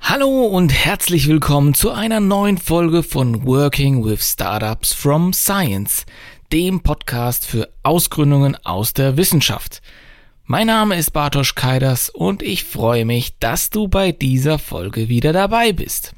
Hallo 0.00 0.46
und 0.46 0.68
herzlich 0.68 1.26
willkommen 1.28 1.74
zu 1.74 1.90
einer 1.90 2.20
neuen 2.20 2.58
Folge 2.58 3.02
von 3.02 3.46
Working 3.46 4.04
with 4.04 4.22
Startups 4.32 4.92
from 4.92 5.32
Science, 5.32 6.04
dem 6.52 6.80
Podcast 6.80 7.46
für 7.46 7.70
Ausgründungen 7.82 8.56
aus 8.64 8.92
der 8.92 9.16
Wissenschaft. 9.16 9.80
Mein 10.44 10.66
Name 10.66 10.96
ist 10.96 11.12
Bartosz 11.12 11.54
Kaidas 11.54 12.10
und 12.10 12.42
ich 12.42 12.64
freue 12.64 13.06
mich, 13.06 13.38
dass 13.38 13.70
du 13.70 13.88
bei 13.88 14.12
dieser 14.12 14.58
Folge 14.58 15.08
wieder 15.08 15.32
dabei 15.32 15.72
bist. 15.72 16.14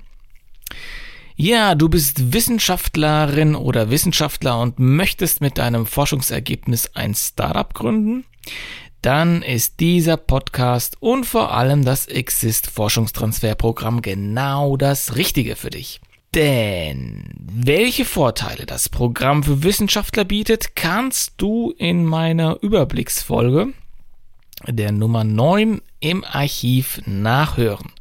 Ja, 1.38 1.74
du 1.74 1.90
bist 1.90 2.32
Wissenschaftlerin 2.32 3.56
oder 3.56 3.90
Wissenschaftler 3.90 4.58
und 4.58 4.78
möchtest 4.78 5.42
mit 5.42 5.58
deinem 5.58 5.84
Forschungsergebnis 5.84 6.92
ein 6.94 7.14
Startup 7.14 7.74
gründen? 7.74 8.24
Dann 9.02 9.42
ist 9.42 9.78
dieser 9.80 10.16
Podcast 10.16 10.96
und 11.00 11.26
vor 11.26 11.52
allem 11.52 11.84
das 11.84 12.06
Exist 12.06 12.70
Forschungstransferprogramm 12.70 14.00
genau 14.00 14.78
das 14.78 15.16
Richtige 15.16 15.56
für 15.56 15.68
dich. 15.68 16.00
Denn 16.34 17.24
welche 17.38 18.06
Vorteile 18.06 18.64
das 18.64 18.88
Programm 18.88 19.42
für 19.42 19.62
Wissenschaftler 19.62 20.24
bietet, 20.24 20.74
kannst 20.74 21.34
du 21.36 21.74
in 21.76 22.06
meiner 22.06 22.62
Überblicksfolge 22.62 23.74
der 24.66 24.90
Nummer 24.90 25.22
9 25.22 25.82
im 26.00 26.24
Archiv 26.24 27.02
nachhören. 27.04 27.92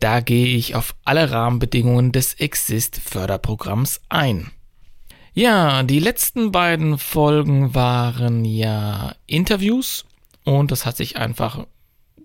Da 0.00 0.20
gehe 0.20 0.46
ich 0.56 0.74
auf 0.74 0.94
alle 1.04 1.30
Rahmenbedingungen 1.30 2.12
des 2.12 2.34
Exist-Förderprogramms 2.34 4.00
ein. 4.08 4.50
Ja, 5.32 5.82
die 5.82 6.00
letzten 6.00 6.52
beiden 6.52 6.98
Folgen 6.98 7.74
waren 7.74 8.44
ja 8.44 9.14
Interviews 9.26 10.06
und 10.44 10.70
das 10.70 10.86
hat 10.86 10.96
sich 10.96 11.16
einfach 11.16 11.66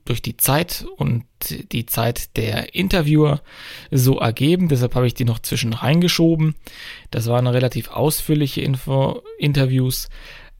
durch 0.05 0.21
die 0.21 0.37
Zeit 0.37 0.85
und 0.97 1.25
die 1.71 1.85
Zeit 1.85 2.35
der 2.37 2.73
Interviewer 2.73 3.41
so 3.91 4.19
ergeben. 4.19 4.67
Deshalb 4.67 4.95
habe 4.95 5.07
ich 5.07 5.13
die 5.13 5.25
noch 5.25 5.39
zwischen 5.39 5.73
reingeschoben. 5.73 6.55
Das 7.11 7.27
waren 7.27 7.47
relativ 7.47 7.89
ausführliche 7.89 8.61
Info 8.61 9.21
Interviews. 9.37 10.09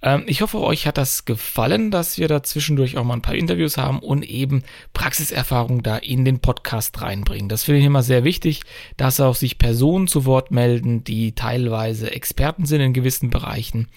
Ähm, 0.02 0.24
ich 0.28 0.42
hoffe, 0.42 0.60
euch 0.60 0.88
hat 0.88 0.98
das 0.98 1.26
gefallen, 1.26 1.92
dass 1.92 2.18
wir 2.18 2.28
da 2.28 2.44
zwischendurch 2.44 2.98
auch 2.98 3.04
mal 3.04 3.16
ein 3.16 3.22
paar 3.22 3.36
Interviews 3.36 3.78
haben 3.78 4.00
und 4.00 4.24
eben 4.24 4.64
Praxiserfahrung 4.94 5.84
da 5.84 5.98
in 5.98 6.26
den 6.26 6.40
Podcast 6.40 7.02
reinbringen. 7.02 7.50
Das 7.50 7.64
finde 7.64 7.80
ich 7.80 7.86
immer 7.86 8.04
sehr 8.04 8.24
wichtig, 8.24 8.62
dass 8.98 9.20
auch 9.20 9.36
sich 9.36 9.58
Personen 9.58 10.08
zu 10.08 10.26
Wort 10.26 10.52
melden, 10.52 11.04
die 11.04 11.34
teilweise 11.34 12.12
Experten 12.12 12.66
sind 12.66 12.82
in 12.82 12.94
gewissen 12.94 13.30
Bereichen 13.30 13.88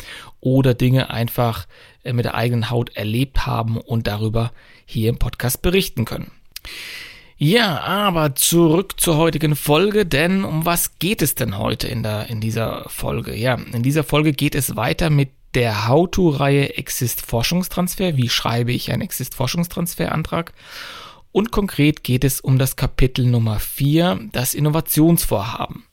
oder 0.40 0.74
Dinge 0.74 1.10
einfach 1.10 1.66
äh, 2.02 2.12
mit 2.12 2.24
der 2.24 2.34
eigenen 2.34 2.70
Haut 2.70 2.94
erlebt 2.96 3.46
haben 3.46 3.78
und 3.78 4.06
darüber 4.06 4.52
hier 4.84 5.08
im 5.08 5.18
Podcast 5.18 5.62
berichten 5.62 6.04
können. 6.04 6.30
Ja, 7.36 7.80
aber 7.80 8.36
zurück 8.36 9.00
zur 9.00 9.16
heutigen 9.16 9.56
Folge, 9.56 10.06
denn 10.06 10.44
um 10.44 10.64
was 10.64 11.00
geht 11.00 11.20
es 11.20 11.34
denn 11.34 11.58
heute 11.58 11.88
in, 11.88 12.04
der, 12.04 12.28
in 12.28 12.40
dieser 12.40 12.88
Folge? 12.88 13.34
Ja, 13.34 13.54
in 13.54 13.82
dieser 13.82 14.04
Folge 14.04 14.32
geht 14.32 14.54
es 14.54 14.76
weiter 14.76 15.10
mit 15.10 15.30
der 15.54 15.88
How-To-Reihe 15.88 16.76
Exist 16.76 17.22
Forschungstransfer. 17.22 18.16
Wie 18.16 18.28
schreibe 18.28 18.72
ich 18.72 18.92
einen 18.92 19.02
Exist 19.02 19.34
Forschungstransferantrag? 19.34 20.52
Und 21.32 21.50
konkret 21.50 22.04
geht 22.04 22.24
es 22.24 22.40
um 22.40 22.58
das 22.58 22.76
Kapitel 22.76 23.26
Nummer 23.26 23.58
4, 23.58 24.28
das 24.32 24.54
Innovationsvorhaben. 24.54 25.84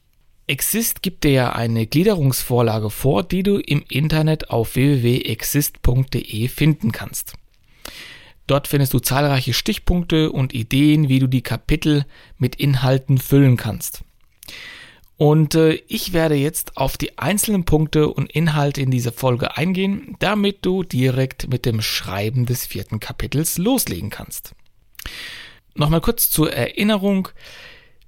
Exist 0.48 1.02
gibt 1.02 1.24
dir 1.24 1.32
ja 1.32 1.54
eine 1.54 1.88
Gliederungsvorlage 1.88 2.90
vor, 2.90 3.24
die 3.24 3.42
du 3.42 3.58
im 3.58 3.84
Internet 3.88 4.50
auf 4.50 4.76
www.exist.de 4.76 6.48
finden 6.48 6.92
kannst. 6.92 7.34
Dort 8.48 8.68
findest 8.68 8.94
du 8.94 9.00
zahlreiche 9.00 9.54
Stichpunkte 9.54 10.32
und 10.32 10.54
Ideen, 10.54 11.08
wie 11.08 11.20
du 11.20 11.28
die 11.28 11.42
Kapitel 11.42 12.06
mit 12.38 12.56
Inhalten 12.58 13.18
füllen 13.18 13.56
kannst. 13.56 14.04
Und 15.22 15.54
äh, 15.54 15.74
ich 15.88 16.14
werde 16.14 16.34
jetzt 16.34 16.78
auf 16.78 16.98
die 16.98 17.20
einzelnen 17.20 17.64
Punkte 17.64 18.08
und 18.08 18.32
Inhalte 18.32 18.82
in 18.82 18.90
dieser 18.90 19.12
Folge 19.12 19.56
eingehen, 19.56 20.16
damit 20.18 20.66
du 20.66 20.82
direkt 20.82 21.48
mit 21.48 21.68
dem 21.68 21.84
Schreiben 21.84 22.48
des 22.48 22.66
vierten 22.66 23.00
Kapitels 23.00 23.60
loslegen 23.60 24.10
kannst. 24.10 24.56
Nochmal 25.76 26.02
kurz 26.02 26.32
zur 26.32 26.52
Erinnerung. 26.52 27.30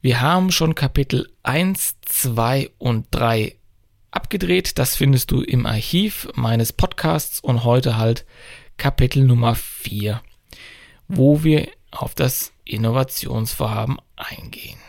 Wir 0.02 0.22
haben 0.22 0.52
schon 0.52 0.74
Kapitel 0.74 1.32
1, 1.44 1.98
2 2.02 2.72
und 2.80 3.06
3 3.12 3.58
abgedreht. 4.10 4.80
Das 4.80 4.96
findest 4.96 5.30
du 5.30 5.44
im 5.44 5.68
Archiv 5.68 6.28
meines 6.34 6.74
Podcasts 6.74 7.40
und 7.42 7.64
heute 7.64 7.96
halt 7.96 8.26
Kapitel 8.78 9.24
Nummer 9.24 9.54
4, 9.54 10.20
wo 11.08 11.44
wir 11.44 11.68
auf 11.92 12.16
das 12.16 12.54
Innovationsvorhaben 12.66 13.98
eingehen. 14.16 14.80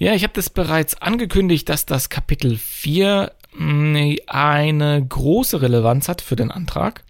Ja, 0.00 0.14
ich 0.14 0.22
habe 0.22 0.32
das 0.32 0.48
bereits 0.48 0.94
angekündigt, 1.02 1.68
dass 1.68 1.84
das 1.84 2.08
Kapitel 2.08 2.56
4 2.56 3.32
mm, 3.52 4.14
eine 4.28 5.04
große 5.04 5.60
Relevanz 5.60 6.08
hat 6.08 6.20
für 6.20 6.36
den 6.36 6.52
Antrag. 6.52 7.02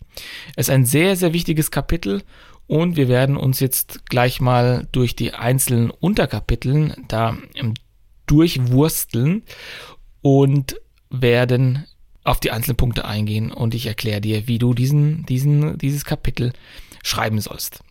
Es 0.57 0.69
ist 0.69 0.75
ein 0.75 0.87
sehr, 0.87 1.15
sehr 1.15 1.35
wichtiges 1.35 1.71
Kapitel 1.71 2.23
und 2.67 2.97
wir 2.97 3.09
werden 3.09 3.37
uns 3.37 3.61
jetzt 3.61 4.07
gleich 4.07 4.41
mal 4.41 4.89
durch 4.91 5.15
die 5.15 5.35
einzelnen 5.35 5.91
Unterkapiteln 5.91 6.95
da 7.09 7.37
durchwursteln 8.27 9.43
und 10.23 10.81
werden 11.11 11.85
auf 12.25 12.41
die 12.41 12.53
einzelnen 12.53 12.79
Punkte 12.79 13.05
eingehen 13.05 13.53
und 13.53 13.75
ich 13.75 13.85
erkläre 13.85 14.23
dir, 14.23 14.49
wie 14.49 14.59
du 14.59 14.73
diesen, 14.73 15.27
diesen, 15.27 15.77
dieses 15.77 16.07
Kapitel 16.07 16.55
schreiben 17.03 17.41
sollst. 17.41 17.83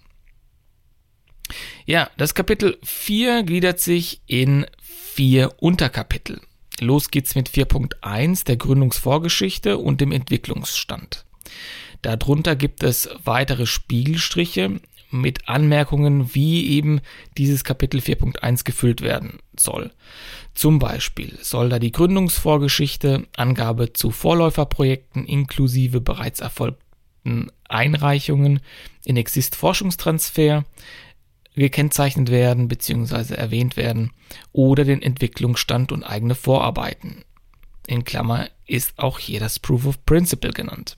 Ja, 1.86 2.10
das 2.18 2.34
Kapitel 2.34 2.78
4 2.84 3.44
gliedert 3.44 3.80
sich 3.80 4.22
in 4.28 4.66
vier 4.82 5.54
Unterkapitel. 5.58 6.42
Los 6.80 7.10
geht's 7.10 7.36
mit 7.36 7.50
4.1 7.50 8.46
der 8.46 8.58
Gründungsvorgeschichte 8.58 9.78
und 9.78 10.02
dem 10.02 10.12
Entwicklungsstand. 10.12 11.26
Darunter 12.02 12.56
gibt 12.56 12.84
es 12.84 13.10
weitere 13.24 13.66
Spiegelstriche 13.66 14.80
mit 15.10 15.48
Anmerkungen, 15.48 16.36
wie 16.36 16.70
eben 16.70 17.02
dieses 17.38 17.64
Kapitel 17.64 18.00
4.1 18.00 18.64
gefüllt 18.64 19.02
werden 19.02 19.40
soll. 19.58 19.92
Zum 20.54 20.80
Beispiel 20.80 21.38
soll 21.42 21.70
da 21.70 21.80
die 21.80 21.92
Gründungsvorgeschichte, 21.92 23.28
Angabe 23.36 23.94
zu 23.94 24.12
Vorläuferprojekten 24.12 25.26
inklusive 25.26 26.02
bereits 26.02 26.42
erfolgten 26.42 27.52
Einreichungen 27.68 28.60
in 29.06 29.18
Exist 29.18 29.56
Forschungstransfer, 29.56 30.66
gekennzeichnet 31.62 32.30
werden 32.30 32.68
bzw. 32.68 33.34
erwähnt 33.34 33.78
werden 33.78 34.12
oder 34.52 34.86
den 34.86 35.02
Entwicklungsstand 35.02 35.92
und 35.92 36.04
eigene 36.04 36.36
Vorarbeiten. 36.36 37.24
In 37.88 38.04
Klammer 38.04 38.50
ist 38.66 39.00
auch 39.00 39.20
hier 39.20 39.40
das 39.40 39.60
Proof 39.60 39.86
of 39.86 40.06
Principle 40.06 40.52
genannt. 40.52 40.98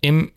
Im 0.00 0.32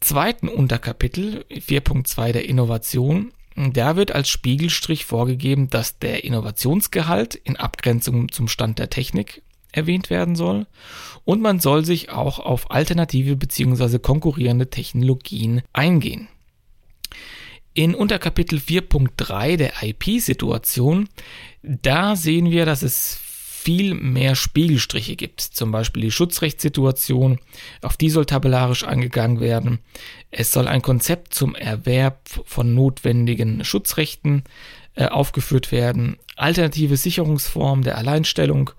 zweiten 0.00 0.48
Unterkapitel 0.48 1.44
4.2 1.50 2.32
der 2.32 2.48
Innovation, 2.48 3.32
da 3.56 3.96
wird 3.96 4.12
als 4.12 4.28
Spiegelstrich 4.28 5.04
vorgegeben, 5.04 5.70
dass 5.70 5.98
der 5.98 6.24
Innovationsgehalt 6.24 7.34
in 7.34 7.56
Abgrenzung 7.56 8.30
zum 8.30 8.48
Stand 8.48 8.78
der 8.78 8.90
Technik 8.90 9.42
erwähnt 9.72 10.10
werden 10.10 10.34
soll 10.34 10.66
und 11.24 11.40
man 11.40 11.60
soll 11.60 11.84
sich 11.84 12.10
auch 12.10 12.38
auf 12.38 12.70
alternative 12.70 13.36
bzw. 13.36 13.98
konkurrierende 13.98 14.70
Technologien 14.70 15.62
eingehen. 15.72 16.28
In 17.72 17.94
Unterkapitel 17.94 18.58
4.3 18.58 19.56
der 19.56 19.72
IP-Situation, 19.82 21.08
da 21.62 22.16
sehen 22.16 22.50
wir, 22.50 22.66
dass 22.66 22.82
es 22.82 23.20
viel 23.60 23.94
mehr 23.94 24.34
Spiegelstriche 24.34 25.16
gibt. 25.16 25.40
Zum 25.40 25.70
Beispiel 25.70 26.02
die 26.02 26.10
Schutzrechtssituation, 26.10 27.38
auf 27.82 27.96
die 27.96 28.10
soll 28.10 28.24
tabellarisch 28.24 28.84
angegangen 28.84 29.38
werden. 29.40 29.80
Es 30.30 30.50
soll 30.50 30.66
ein 30.66 30.82
Konzept 30.82 31.34
zum 31.34 31.54
Erwerb 31.54 32.28
von 32.44 32.74
notwendigen 32.74 33.64
Schutzrechten 33.64 34.44
äh, 34.94 35.06
aufgeführt 35.06 35.70
werden, 35.70 36.16
alternative 36.36 36.96
Sicherungsformen 36.96 37.84
der 37.84 37.98
Alleinstellung 37.98 38.70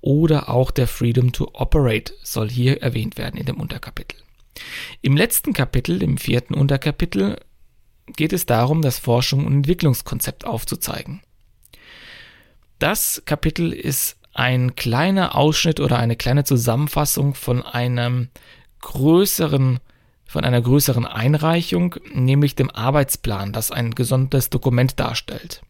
oder 0.00 0.48
auch 0.48 0.70
der 0.70 0.86
Freedom 0.86 1.32
to 1.32 1.50
Operate 1.52 2.12
soll 2.22 2.48
hier 2.48 2.82
erwähnt 2.82 3.18
werden 3.18 3.40
in 3.40 3.46
dem 3.46 3.56
Unterkapitel. 3.56 4.18
Im 5.02 5.16
letzten 5.16 5.52
Kapitel, 5.52 6.02
im 6.02 6.18
vierten 6.18 6.54
Unterkapitel, 6.54 7.38
geht 8.14 8.32
es 8.32 8.46
darum, 8.46 8.82
das 8.82 8.98
Forschung 8.98 9.46
und 9.46 9.52
Entwicklungskonzept 9.52 10.44
aufzuzeigen. 10.44 11.22
Das 12.78 13.22
Kapitel 13.24 13.72
ist 13.72 14.16
ein 14.34 14.76
kleiner 14.76 15.34
Ausschnitt 15.34 15.80
oder 15.80 15.98
eine 15.98 16.16
kleine 16.16 16.44
Zusammenfassung 16.44 17.34
von 17.34 17.62
einem 17.62 18.28
größeren 18.80 19.80
von 20.28 20.44
einer 20.44 20.60
größeren 20.60 21.06
Einreichung, 21.06 21.94
nämlich 22.12 22.56
dem 22.56 22.68
Arbeitsplan, 22.68 23.52
das 23.52 23.70
ein 23.70 23.94
gesondertes 23.94 24.50
Dokument 24.50 24.98
darstellt. 24.98 25.62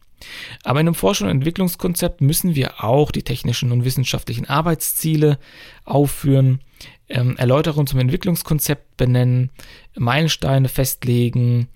Aber 0.63 0.79
in 0.79 0.87
einem 0.87 0.95
Forschung- 0.95 1.27
und 1.27 1.35
Entwicklungskonzept 1.35 2.21
müssen 2.21 2.55
wir 2.55 2.83
auch 2.83 3.11
die 3.11 3.21
technischen 3.21 3.71
und 3.71 3.85
wissenschaftlichen 3.85 4.47
Arbeitsziele 4.47 5.37
aufführen, 5.85 6.59
ähm, 7.07 7.37
Erläuterungen 7.37 7.87
zum 7.87 7.99
Entwicklungskonzept 7.99 8.97
benennen, 8.97 9.51
Meilensteine 9.95 10.69
festlegen, 10.69 11.67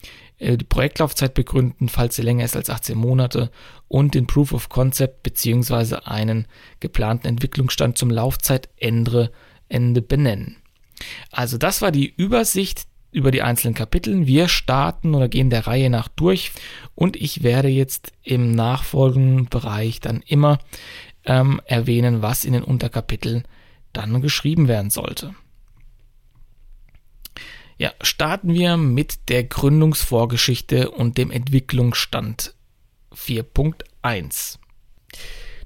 die 0.42 0.66
Projektlaufzeit 0.66 1.34
begründen, 1.34 1.88
falls 1.88 2.16
sie 2.16 2.24
länger 2.24 2.44
ist 2.44 2.56
als 2.56 2.70
18 2.70 2.98
Monate 2.98 3.52
und 3.88 4.16
den 4.16 4.26
Proof 4.26 4.54
of 4.54 4.70
Concept 4.70 5.22
beziehungsweise 5.24 6.08
einen 6.08 6.48
geplanten 6.80 7.28
Entwicklungsstand 7.28 7.98
zum 7.98 8.10
Laufzeitende 8.10 9.32
Ende 9.70 10.02
benennen. 10.02 10.58
Also 11.32 11.58
das 11.58 11.82
war 11.82 11.92
die 11.92 12.12
Übersicht 12.14 12.88
über 13.12 13.32
die 13.32 13.42
einzelnen 13.42 13.74
Kapiteln. 13.74 14.26
Wir 14.26 14.48
starten 14.48 15.14
oder 15.14 15.28
gehen 15.28 15.50
der 15.50 15.68
Reihe 15.68 15.90
nach 15.90 16.08
durch 16.08 16.52
und 16.96 17.16
ich 17.16 17.44
werde 17.44 17.68
jetzt 17.68 18.12
im 18.24 18.52
nachfolgenden 18.52 19.48
Bereich 19.48 20.00
dann 20.00 20.22
immer 20.26 20.60
ähm, 21.26 21.62
erwähnen, 21.66 22.22
was 22.22 22.46
in 22.46 22.54
den 22.54 22.64
Unterkapiteln 22.64 23.44
dann 23.94 24.22
geschrieben 24.22 24.68
werden 24.68 24.90
sollte. 24.90 25.36
Ja, 27.82 27.94
starten 28.04 28.54
wir 28.54 28.78
mit 28.78 29.28
der 29.30 29.44
Gründungsvorgeschichte 29.44 30.92
und 30.92 31.18
dem 31.18 31.32
Entwicklungsstand 31.32 32.54
4.1. 33.12 34.60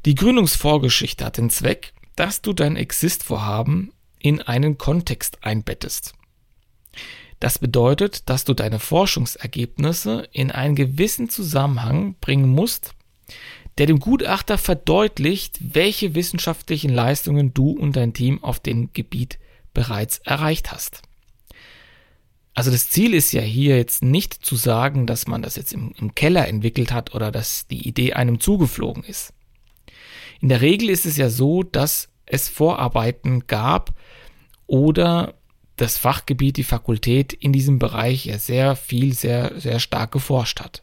Die 0.06 0.16
Gründungsvorgeschichte 0.16 1.26
hat 1.26 1.38
den 1.38 1.50
Zweck, 1.50 1.92
dass 2.16 2.42
du 2.42 2.54
dein 2.54 2.78
Exist-Vorhaben 2.78 3.92
in 4.18 4.42
einen 4.42 4.78
Kontext 4.78 5.44
einbettest. 5.44 6.14
Das 7.42 7.60
bedeutet, 7.60 8.30
dass 8.30 8.46
du 8.46 8.54
deine 8.54 8.80
Forschungsergebnisse 8.80 10.30
in 10.32 10.52
einen 10.52 10.76
gewissen 10.76 11.28
Zusammenhang 11.30 12.16
bringen 12.22 12.48
musst, 12.48 12.96
der 13.78 13.88
dem 13.88 14.00
Gutachter 14.00 14.58
verdeutlicht, 14.58 15.58
welche 15.60 16.16
wissenschaftlichen 16.16 16.94
Leistungen 16.94 17.54
du 17.54 17.72
und 17.72 17.98
dein 17.98 18.14
Team 18.14 18.42
auf 18.42 18.62
dem 18.62 18.94
Gebiet 18.94 19.38
bereits 19.74 20.20
erreicht 20.20 20.72
hast. 20.72 21.02
Also 22.56 22.72
das 22.72 22.90
Ziel 22.90 23.14
ist 23.14 23.34
ja 23.34 23.42
hier 23.42 23.76
jetzt 23.76 24.02
nicht 24.02 24.34
zu 24.34 24.56
sagen, 24.56 25.06
dass 25.06 25.28
man 25.28 25.42
das 25.42 25.58
jetzt 25.58 25.74
im, 25.74 25.92
im, 26.00 26.16
Keller 26.16 26.48
entwickelt 26.48 26.94
hat 26.94 27.14
oder 27.14 27.30
dass 27.30 27.68
die 27.68 27.86
Idee 27.86 28.14
einem 28.14 28.40
zugeflogen 28.40 29.04
ist. 29.04 29.34
In 30.40 30.48
der 30.48 30.62
Regel 30.62 30.90
ist 30.90 31.06
es 31.06 31.18
ja 31.18 31.30
so, 31.30 31.64
dass 31.64 32.08
es 32.26 32.48
Vorarbeiten 32.48 33.46
gab 33.48 33.94
oder 34.68 35.36
das 35.76 35.98
Fachgebiet, 35.98 36.56
die 36.56 36.64
Fakultät 36.64 37.34
in 37.34 37.52
diesem 37.52 37.78
Bereich 37.78 38.26
ja 38.26 38.40
sehr 38.40 38.78
viel, 38.78 39.14
sehr, 39.14 39.60
sehr 39.60 39.80
stark 39.80 40.14
geforscht 40.14 40.62
hat. 40.62 40.82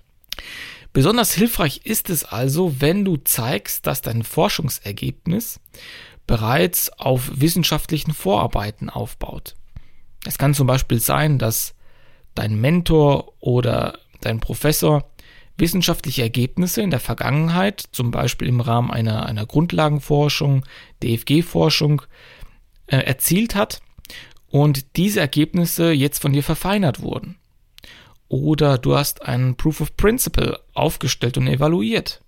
Besonders 0.92 1.32
hilfreich 1.32 1.80
ist 1.84 2.10
es 2.10 2.24
also, 2.24 2.82
wenn 2.82 3.06
du 3.06 3.16
zeigst, 3.16 3.86
dass 3.86 4.02
dein 4.02 4.24
Forschungsergebnis 4.24 5.58
bereits 6.26 6.90
auf 6.98 7.30
wissenschaftlichen 7.34 8.12
Vorarbeiten 8.12 8.90
aufbaut. 8.90 9.54
Es 10.24 10.38
kann 10.38 10.54
zum 10.54 10.66
Beispiel 10.66 11.00
sein, 11.00 11.38
dass 11.38 11.74
dein 12.34 12.60
Mentor 12.60 13.32
oder 13.40 13.98
dein 14.20 14.40
Professor 14.40 15.10
wissenschaftliche 15.58 16.22
Ergebnisse 16.22 16.82
in 16.82 16.90
der 16.90 17.00
Vergangenheit, 17.00 17.84
zum 17.92 18.10
Beispiel 18.10 18.48
im 18.48 18.60
Rahmen 18.60 18.90
einer, 18.90 19.26
einer 19.26 19.46
Grundlagenforschung, 19.46 20.64
DFG-Forschung, 21.02 22.02
äh, 22.86 22.98
erzielt 22.98 23.54
hat 23.54 23.82
und 24.48 24.96
diese 24.96 25.20
Ergebnisse 25.20 25.92
jetzt 25.92 26.20
von 26.20 26.32
dir 26.32 26.42
verfeinert 26.42 27.00
wurden. 27.00 27.36
Oder 28.28 28.78
du 28.78 28.96
hast 28.96 29.22
einen 29.22 29.56
Proof 29.56 29.82
of 29.82 29.96
Principle 29.96 30.58
aufgestellt 30.72 31.36
und 31.36 31.48
evaluiert. 31.48 32.22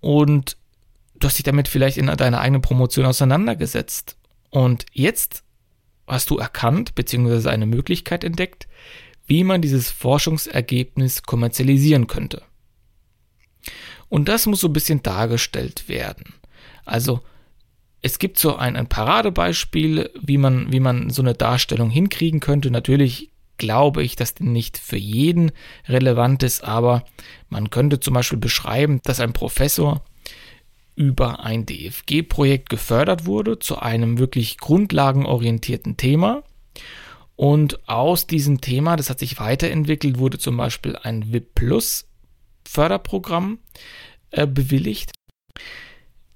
Und 0.00 0.56
du 1.18 1.26
hast 1.26 1.38
dich 1.38 1.44
damit 1.44 1.68
vielleicht 1.68 1.96
in 1.96 2.06
deiner 2.06 2.40
eigenen 2.40 2.62
Promotion 2.62 3.06
auseinandergesetzt. 3.06 4.16
Und 4.50 4.84
jetzt 4.92 5.42
hast 6.10 6.30
du 6.30 6.38
erkannt, 6.38 6.94
beziehungsweise 6.94 7.50
eine 7.50 7.66
Möglichkeit 7.66 8.24
entdeckt, 8.24 8.68
wie 9.26 9.44
man 9.44 9.62
dieses 9.62 9.90
Forschungsergebnis 9.90 11.22
kommerzialisieren 11.22 12.06
könnte. 12.06 12.42
Und 14.08 14.28
das 14.28 14.46
muss 14.46 14.60
so 14.60 14.68
ein 14.68 14.72
bisschen 14.72 15.02
dargestellt 15.02 15.88
werden. 15.88 16.34
Also 16.84 17.20
es 18.02 18.18
gibt 18.18 18.38
so 18.38 18.56
ein, 18.56 18.76
ein 18.76 18.88
Paradebeispiel, 18.88 20.10
wie 20.20 20.38
man, 20.38 20.72
wie 20.72 20.80
man 20.80 21.10
so 21.10 21.22
eine 21.22 21.34
Darstellung 21.34 21.90
hinkriegen 21.90 22.40
könnte. 22.40 22.70
Natürlich 22.70 23.30
glaube 23.58 24.02
ich, 24.02 24.16
dass 24.16 24.34
die 24.34 24.44
nicht 24.44 24.78
für 24.78 24.96
jeden 24.96 25.52
relevant 25.86 26.42
ist, 26.42 26.64
aber 26.64 27.04
man 27.48 27.70
könnte 27.70 28.00
zum 28.00 28.14
Beispiel 28.14 28.38
beschreiben, 28.38 29.00
dass 29.04 29.20
ein 29.20 29.32
Professor 29.32 30.02
über 31.00 31.42
ein 31.44 31.64
DFG-Projekt 31.64 32.68
gefördert 32.68 33.24
wurde 33.24 33.58
zu 33.58 33.78
einem 33.78 34.18
wirklich 34.18 34.58
grundlagenorientierten 34.58 35.96
Thema. 35.96 36.42
Und 37.36 37.88
aus 37.88 38.26
diesem 38.26 38.60
Thema, 38.60 38.96
das 38.96 39.08
hat 39.08 39.18
sich 39.18 39.40
weiterentwickelt, 39.40 40.18
wurde 40.18 40.38
zum 40.38 40.58
Beispiel 40.58 40.96
ein 40.96 41.32
WIP 41.32 41.54
Plus 41.54 42.06
Förderprogramm 42.68 43.60
äh, 44.30 44.46
bewilligt. 44.46 45.12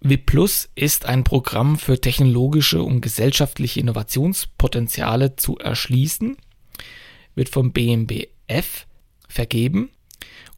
WIP 0.00 0.24
Plus 0.24 0.70
ist 0.74 1.04
ein 1.04 1.24
Programm 1.24 1.76
für 1.76 2.00
technologische 2.00 2.82
und 2.82 3.02
gesellschaftliche 3.02 3.80
Innovationspotenziale 3.80 5.36
zu 5.36 5.58
erschließen 5.58 6.38
wird 7.34 7.50
vom 7.50 7.72
BMBF 7.72 8.86
vergeben 9.28 9.90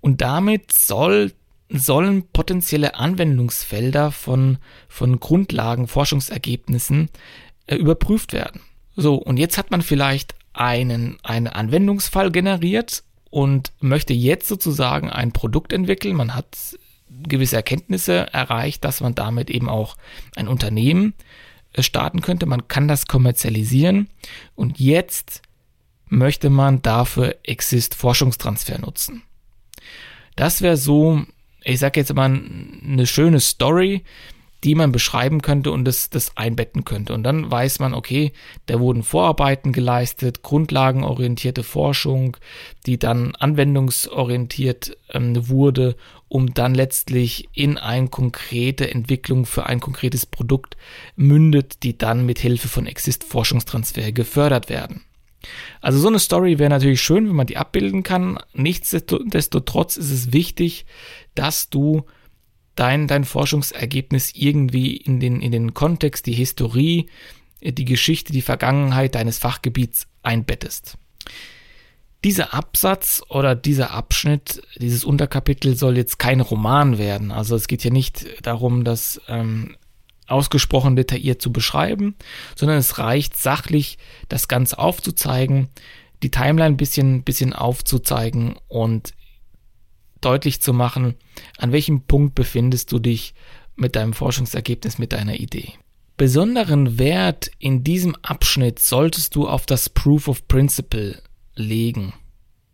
und 0.00 0.20
damit 0.20 0.70
soll, 0.70 1.32
sollen 1.68 2.28
potenzielle 2.28 2.94
Anwendungsfelder 2.94 4.12
von, 4.12 4.58
von 4.88 5.18
Grundlagen, 5.20 5.88
Forschungsergebnissen 5.88 7.10
äh, 7.66 7.76
überprüft 7.76 8.32
werden. 8.32 8.60
So, 8.94 9.16
und 9.16 9.36
jetzt 9.36 9.58
hat 9.58 9.70
man 9.70 9.82
vielleicht 9.82 10.34
einen, 10.52 11.18
einen 11.22 11.48
Anwendungsfall 11.48 12.30
generiert 12.30 13.02
und 13.30 13.72
möchte 13.80 14.14
jetzt 14.14 14.48
sozusagen 14.48 15.10
ein 15.10 15.32
Produkt 15.32 15.72
entwickeln. 15.72 16.16
Man 16.16 16.34
hat 16.34 16.56
gewisse 17.08 17.56
Erkenntnisse 17.56 18.32
erreicht, 18.32 18.84
dass 18.84 19.00
man 19.00 19.14
damit 19.14 19.50
eben 19.50 19.68
auch 19.68 19.96
ein 20.36 20.48
Unternehmen 20.48 21.14
äh, 21.72 21.82
starten 21.82 22.20
könnte. 22.20 22.46
Man 22.46 22.68
kann 22.68 22.88
das 22.88 23.06
kommerzialisieren 23.06 24.08
und 24.54 24.78
jetzt 24.78 25.42
möchte 26.08 26.50
man 26.50 26.82
dafür 26.82 27.36
Exist 27.42 27.94
Forschungstransfer 27.94 28.78
nutzen. 28.78 29.22
Das 30.36 30.62
wäre 30.62 30.76
so, 30.76 31.24
ich 31.66 31.80
sage 31.80 32.00
jetzt 32.00 32.14
mal, 32.14 32.40
eine 32.84 33.06
schöne 33.06 33.40
Story, 33.40 34.04
die 34.64 34.74
man 34.74 34.90
beschreiben 34.90 35.42
könnte 35.42 35.70
und 35.70 35.84
das, 35.84 36.10
das 36.10 36.36
einbetten 36.36 36.84
könnte. 36.84 37.12
Und 37.12 37.22
dann 37.24 37.50
weiß 37.50 37.78
man, 37.78 37.92
okay, 37.92 38.32
da 38.66 38.80
wurden 38.80 39.02
Vorarbeiten 39.02 39.72
geleistet, 39.72 40.42
grundlagenorientierte 40.42 41.62
Forschung, 41.62 42.36
die 42.86 42.98
dann 42.98 43.34
anwendungsorientiert 43.34 44.96
ähm, 45.10 45.48
wurde, 45.48 45.96
um 46.28 46.54
dann 46.54 46.74
letztlich 46.74 47.48
in 47.52 47.78
eine 47.78 48.08
konkrete 48.08 48.90
Entwicklung 48.90 49.44
für 49.44 49.66
ein 49.66 49.80
konkretes 49.80 50.24
Produkt 50.24 50.76
mündet, 51.16 51.82
die 51.82 51.98
dann 51.98 52.26
mit 52.26 52.38
Hilfe 52.38 52.68
von 52.68 52.86
Exist 52.86 53.24
Forschungstransfer 53.24 54.10
gefördert 54.12 54.68
werden. 54.68 55.05
Also 55.80 55.98
so 55.98 56.08
eine 56.08 56.18
Story 56.18 56.58
wäre 56.58 56.70
natürlich 56.70 57.00
schön, 57.00 57.28
wenn 57.28 57.36
man 57.36 57.46
die 57.46 57.56
abbilden 57.56 58.02
kann. 58.02 58.38
Nichtsdestotrotz 58.54 59.96
ist 59.96 60.10
es 60.10 60.32
wichtig, 60.32 60.86
dass 61.34 61.70
du 61.70 62.04
dein, 62.74 63.08
dein 63.08 63.24
Forschungsergebnis 63.24 64.32
irgendwie 64.34 64.96
in 64.96 65.18
den, 65.20 65.40
in 65.40 65.52
den 65.52 65.74
Kontext, 65.74 66.26
die 66.26 66.32
Historie, 66.32 67.08
die 67.62 67.84
Geschichte, 67.84 68.32
die 68.32 68.42
Vergangenheit 68.42 69.14
deines 69.14 69.38
Fachgebiets 69.38 70.06
einbettest. 70.22 70.98
Dieser 72.24 72.54
Absatz 72.54 73.22
oder 73.28 73.54
dieser 73.54 73.92
Abschnitt, 73.92 74.62
dieses 74.76 75.04
Unterkapitel 75.04 75.76
soll 75.76 75.96
jetzt 75.96 76.18
kein 76.18 76.40
Roman 76.40 76.98
werden. 76.98 77.30
Also 77.30 77.56
es 77.56 77.68
geht 77.68 77.82
hier 77.82 77.92
nicht 77.92 78.26
darum, 78.44 78.84
dass 78.84 79.20
ähm, 79.28 79.76
ausgesprochen 80.26 80.96
detailliert 80.96 81.40
zu 81.40 81.52
beschreiben, 81.52 82.16
sondern 82.54 82.78
es 82.78 82.98
reicht 82.98 83.36
sachlich, 83.36 83.98
das 84.28 84.48
Ganze 84.48 84.78
aufzuzeigen, 84.78 85.68
die 86.22 86.30
Timeline 86.30 86.74
ein 86.74 86.76
bisschen, 86.76 87.22
bisschen 87.22 87.52
aufzuzeigen 87.52 88.56
und 88.68 89.12
deutlich 90.20 90.60
zu 90.60 90.72
machen, 90.72 91.14
an 91.58 91.72
welchem 91.72 92.02
Punkt 92.02 92.34
befindest 92.34 92.90
du 92.92 92.98
dich 92.98 93.34
mit 93.76 93.94
deinem 93.96 94.14
Forschungsergebnis, 94.14 94.98
mit 94.98 95.12
deiner 95.12 95.38
Idee. 95.38 95.74
Besonderen 96.16 96.98
Wert 96.98 97.50
in 97.58 97.84
diesem 97.84 98.16
Abschnitt 98.22 98.78
solltest 98.78 99.34
du 99.34 99.46
auf 99.46 99.66
das 99.66 99.90
Proof 99.90 100.28
of 100.28 100.48
Principle 100.48 101.22
legen. 101.54 102.14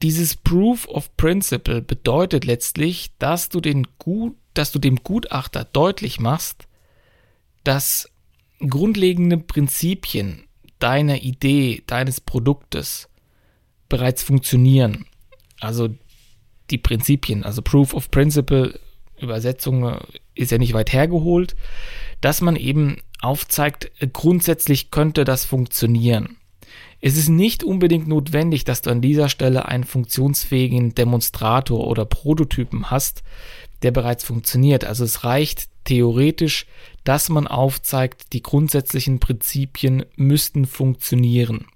Dieses 0.01 0.37
Proof 0.37 0.87
of 0.89 1.17
Principle 1.17 1.83
bedeutet 1.83 2.45
letztlich, 2.45 3.11
dass 3.19 3.49
du, 3.49 3.61
den 3.61 3.87
Gut, 3.99 4.37
dass 4.55 4.71
du 4.71 4.79
dem 4.79 4.97
Gutachter 4.97 5.65
deutlich 5.65 6.21
machst, 6.21 6.69
dass 7.65 8.09
grundlegende 8.59 9.39
Prinzipien 9.39 10.45
deiner 10.79 11.23
Idee, 11.23 11.83
deines 11.87 12.21
Produktes 12.21 13.09
bereits 13.89 14.23
funktionieren. 14.23 15.07
Also 15.61 15.89
die 16.71 16.79
Prinzipien, 16.79 17.45
also 17.45 17.63
Proof 17.63 17.95
of 17.95 18.11
Principle, 18.11 18.79
Übersetzung 19.21 19.99
ist 20.35 20.51
ja 20.51 20.59
nicht 20.59 20.75
weit 20.75 20.93
hergeholt, 20.93 21.55
dass 22.21 22.41
man 22.41 22.57
eben 22.57 22.97
aufzeigt, 23.21 23.93
grundsätzlich 24.13 24.91
könnte 24.91 25.25
das 25.25 25.45
funktionieren. 25.45 26.39
Es 27.01 27.17
ist 27.17 27.29
nicht 27.29 27.65
unbedingt 27.65 28.09
notwendig, 28.09 28.65
dass 28.65 28.83
du 28.83 28.91
an 28.91 29.01
dieser 29.01 29.29
Stelle 29.29 29.67
einen 29.67 29.85
funktionsfähigen 29.85 30.95
Demonstrator 30.95 31.87
oder 31.87 32.05
Prototypen 32.05 32.91
hast, 32.91 33.23
der 33.83 33.91
bereits 33.91 34.25
funktioniert. 34.25 34.85
Also 34.85 35.05
es 35.05 35.25
reicht 35.25 35.69
theoretisch, 35.85 36.67
dass 37.05 37.29
man 37.29 37.47
aufzeigt, 37.47 38.33
die 38.33 38.43
grundsätzlichen 38.43 39.21
Prinzipien 39.21 40.05
müssten 40.17 40.67
funktionieren. 40.67 41.67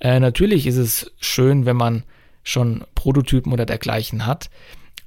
Äh, 0.00 0.20
natürlich 0.20 0.66
ist 0.66 0.76
es 0.76 1.12
schön, 1.20 1.66
wenn 1.66 1.76
man 1.76 2.04
schon 2.44 2.84
Prototypen 2.94 3.52
oder 3.52 3.66
dergleichen 3.66 4.26
hat, 4.26 4.50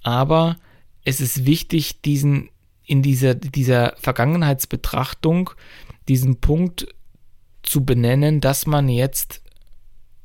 aber 0.03 0.57
es 1.03 1.21
ist 1.21 1.45
wichtig, 1.45 2.01
diesen 2.01 2.49
in 2.85 3.01
dieser, 3.01 3.35
dieser 3.35 3.95
Vergangenheitsbetrachtung 4.01 5.51
diesen 6.09 6.41
Punkt 6.41 6.87
zu 7.63 7.85
benennen, 7.85 8.41
dass 8.41 8.65
man 8.65 8.89
jetzt 8.89 9.40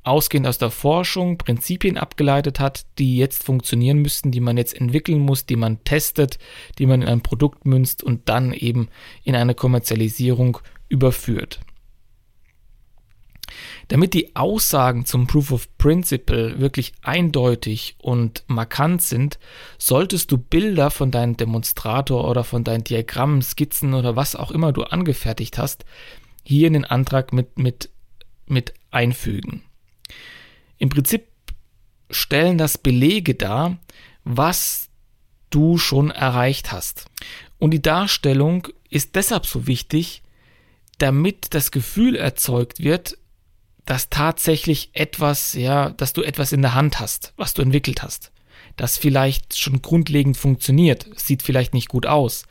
ausgehend 0.06 0.46
aus 0.46 0.58
der 0.58 0.70
Forschung 0.70 1.38
Prinzipien 1.38 1.98
abgeleitet 1.98 2.60
hat, 2.60 2.86
die 2.98 3.16
jetzt 3.16 3.44
funktionieren 3.44 3.98
müssten, 3.98 4.30
die 4.30 4.40
man 4.40 4.56
jetzt 4.56 4.74
entwickeln 4.80 5.18
muss, 5.18 5.46
die 5.46 5.56
man 5.56 5.82
testet, 5.84 6.38
die 6.78 6.86
man 6.86 7.02
in 7.02 7.08
ein 7.08 7.22
Produkt 7.22 7.66
münzt 7.66 8.02
und 8.02 8.28
dann 8.28 8.52
eben 8.52 8.88
in 9.24 9.34
eine 9.34 9.54
Kommerzialisierung 9.54 10.58
überführt. 10.88 11.60
Damit 13.88 14.14
die 14.14 14.34
Aussagen 14.34 15.06
zum 15.06 15.26
Proof 15.26 15.52
of 15.52 15.78
Principle 15.78 16.58
wirklich 16.58 16.92
eindeutig 17.02 17.96
und 17.98 18.44
markant 18.48 19.02
sind, 19.02 19.38
solltest 19.78 20.32
du 20.32 20.38
Bilder 20.38 20.90
von 20.90 21.10
deinem 21.10 21.36
Demonstrator 21.36 22.28
oder 22.28 22.44
von 22.44 22.64
deinen 22.64 22.84
Diagrammen, 22.84 23.42
Skizzen 23.42 23.94
oder 23.94 24.16
was 24.16 24.34
auch 24.34 24.50
immer 24.50 24.72
du 24.72 24.82
angefertigt 24.82 25.58
hast, 25.58 25.84
hier 26.42 26.66
in 26.66 26.74
den 26.74 26.84
Antrag 26.84 27.32
mit, 27.32 27.58
mit, 27.58 27.90
mit 28.46 28.74
einfügen. 28.90 29.62
Im 30.78 30.88
Prinzip 30.88 31.28
stellen 32.10 32.58
das 32.58 32.78
Belege 32.78 33.34
dar, 33.34 33.78
was 34.24 34.88
du 35.50 35.78
schon 35.78 36.10
erreicht 36.10 36.72
hast. 36.72 37.06
Und 37.58 37.70
die 37.70 37.82
Darstellung 37.82 38.68
ist 38.90 39.14
deshalb 39.14 39.46
so 39.46 39.66
wichtig, 39.66 40.22
damit 40.98 41.54
das 41.54 41.70
Gefühl 41.70 42.16
erzeugt 42.16 42.80
wird, 42.80 43.18
dass 43.84 44.10
tatsächlich 44.10 44.90
etwas, 44.94 45.52
ja, 45.52 45.90
dass 45.90 46.12
du 46.12 46.22
etwas 46.22 46.52
in 46.52 46.62
der 46.62 46.74
Hand 46.74 46.98
hast, 46.98 47.32
was 47.36 47.54
du 47.54 47.62
entwickelt 47.62 48.02
hast. 48.02 48.32
Das 48.76 48.98
vielleicht 48.98 49.56
schon 49.56 49.80
grundlegend 49.80 50.36
funktioniert. 50.36 51.06
Sieht 51.16 51.42
vielleicht 51.42 51.72
nicht 51.72 51.88
gut 51.88 52.04
aus, 52.04 52.44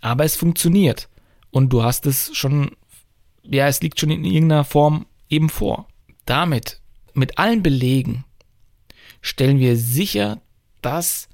aber 0.00 0.24
es 0.24 0.36
funktioniert. 0.36 1.08
Und 1.50 1.72
du 1.72 1.82
hast 1.82 2.06
es 2.06 2.36
schon 2.36 2.72
ja, 3.42 3.68
es 3.68 3.80
liegt 3.80 4.00
schon 4.00 4.10
in 4.10 4.24
irgendeiner 4.24 4.64
Form 4.64 5.06
eben 5.28 5.48
vor. 5.48 5.88
Damit, 6.24 6.80
mit 7.14 7.38
allen 7.38 7.62
Belegen, 7.62 8.24
stellen 9.20 9.58
wir 9.58 9.76
sicher, 9.76 10.40
dass 10.82 11.28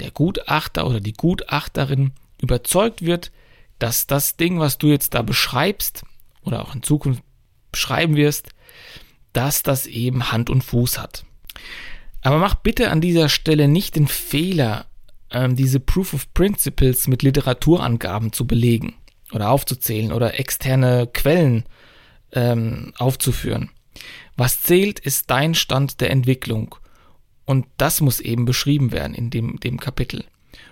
der 0.00 0.10
Gutachter 0.10 0.86
oder 0.86 1.00
die 1.00 1.14
Gutachterin 1.14 2.12
überzeugt 2.40 3.02
wird, 3.02 3.32
dass 3.78 4.06
das 4.06 4.36
Ding, 4.36 4.58
was 4.58 4.78
du 4.78 4.88
jetzt 4.88 5.14
da 5.14 5.22
beschreibst 5.22 6.04
oder 6.42 6.62
auch 6.62 6.74
in 6.74 6.82
Zukunft 6.82 7.22
beschreiben 7.72 8.16
wirst, 8.16 8.50
dass 9.32 9.62
das 9.62 9.86
eben 9.86 10.32
Hand 10.32 10.48
und 10.48 10.62
Fuß 10.62 10.98
hat. 10.98 11.24
Aber 12.22 12.38
mach 12.38 12.54
bitte 12.54 12.90
an 12.90 13.00
dieser 13.00 13.28
Stelle 13.28 13.68
nicht 13.68 13.96
den 13.96 14.08
Fehler, 14.08 14.86
ähm, 15.30 15.56
diese 15.56 15.80
Proof 15.80 16.14
of 16.14 16.32
Principles 16.34 17.06
mit 17.06 17.22
Literaturangaben 17.22 18.32
zu 18.32 18.46
belegen 18.46 18.94
oder 19.32 19.50
aufzuzählen 19.50 20.12
oder 20.12 20.38
externe 20.38 21.06
Quellen 21.12 21.64
ähm, 22.32 22.92
aufzuführen. 22.98 23.70
Was 24.36 24.62
zählt, 24.62 24.98
ist 24.98 25.30
dein 25.30 25.54
Stand 25.54 26.00
der 26.00 26.10
Entwicklung. 26.10 26.74
Und 27.44 27.66
das 27.76 28.00
muss 28.00 28.20
eben 28.20 28.44
beschrieben 28.44 28.92
werden 28.92 29.14
in 29.14 29.30
dem, 29.30 29.58
dem 29.60 29.78
Kapitel. 29.78 30.24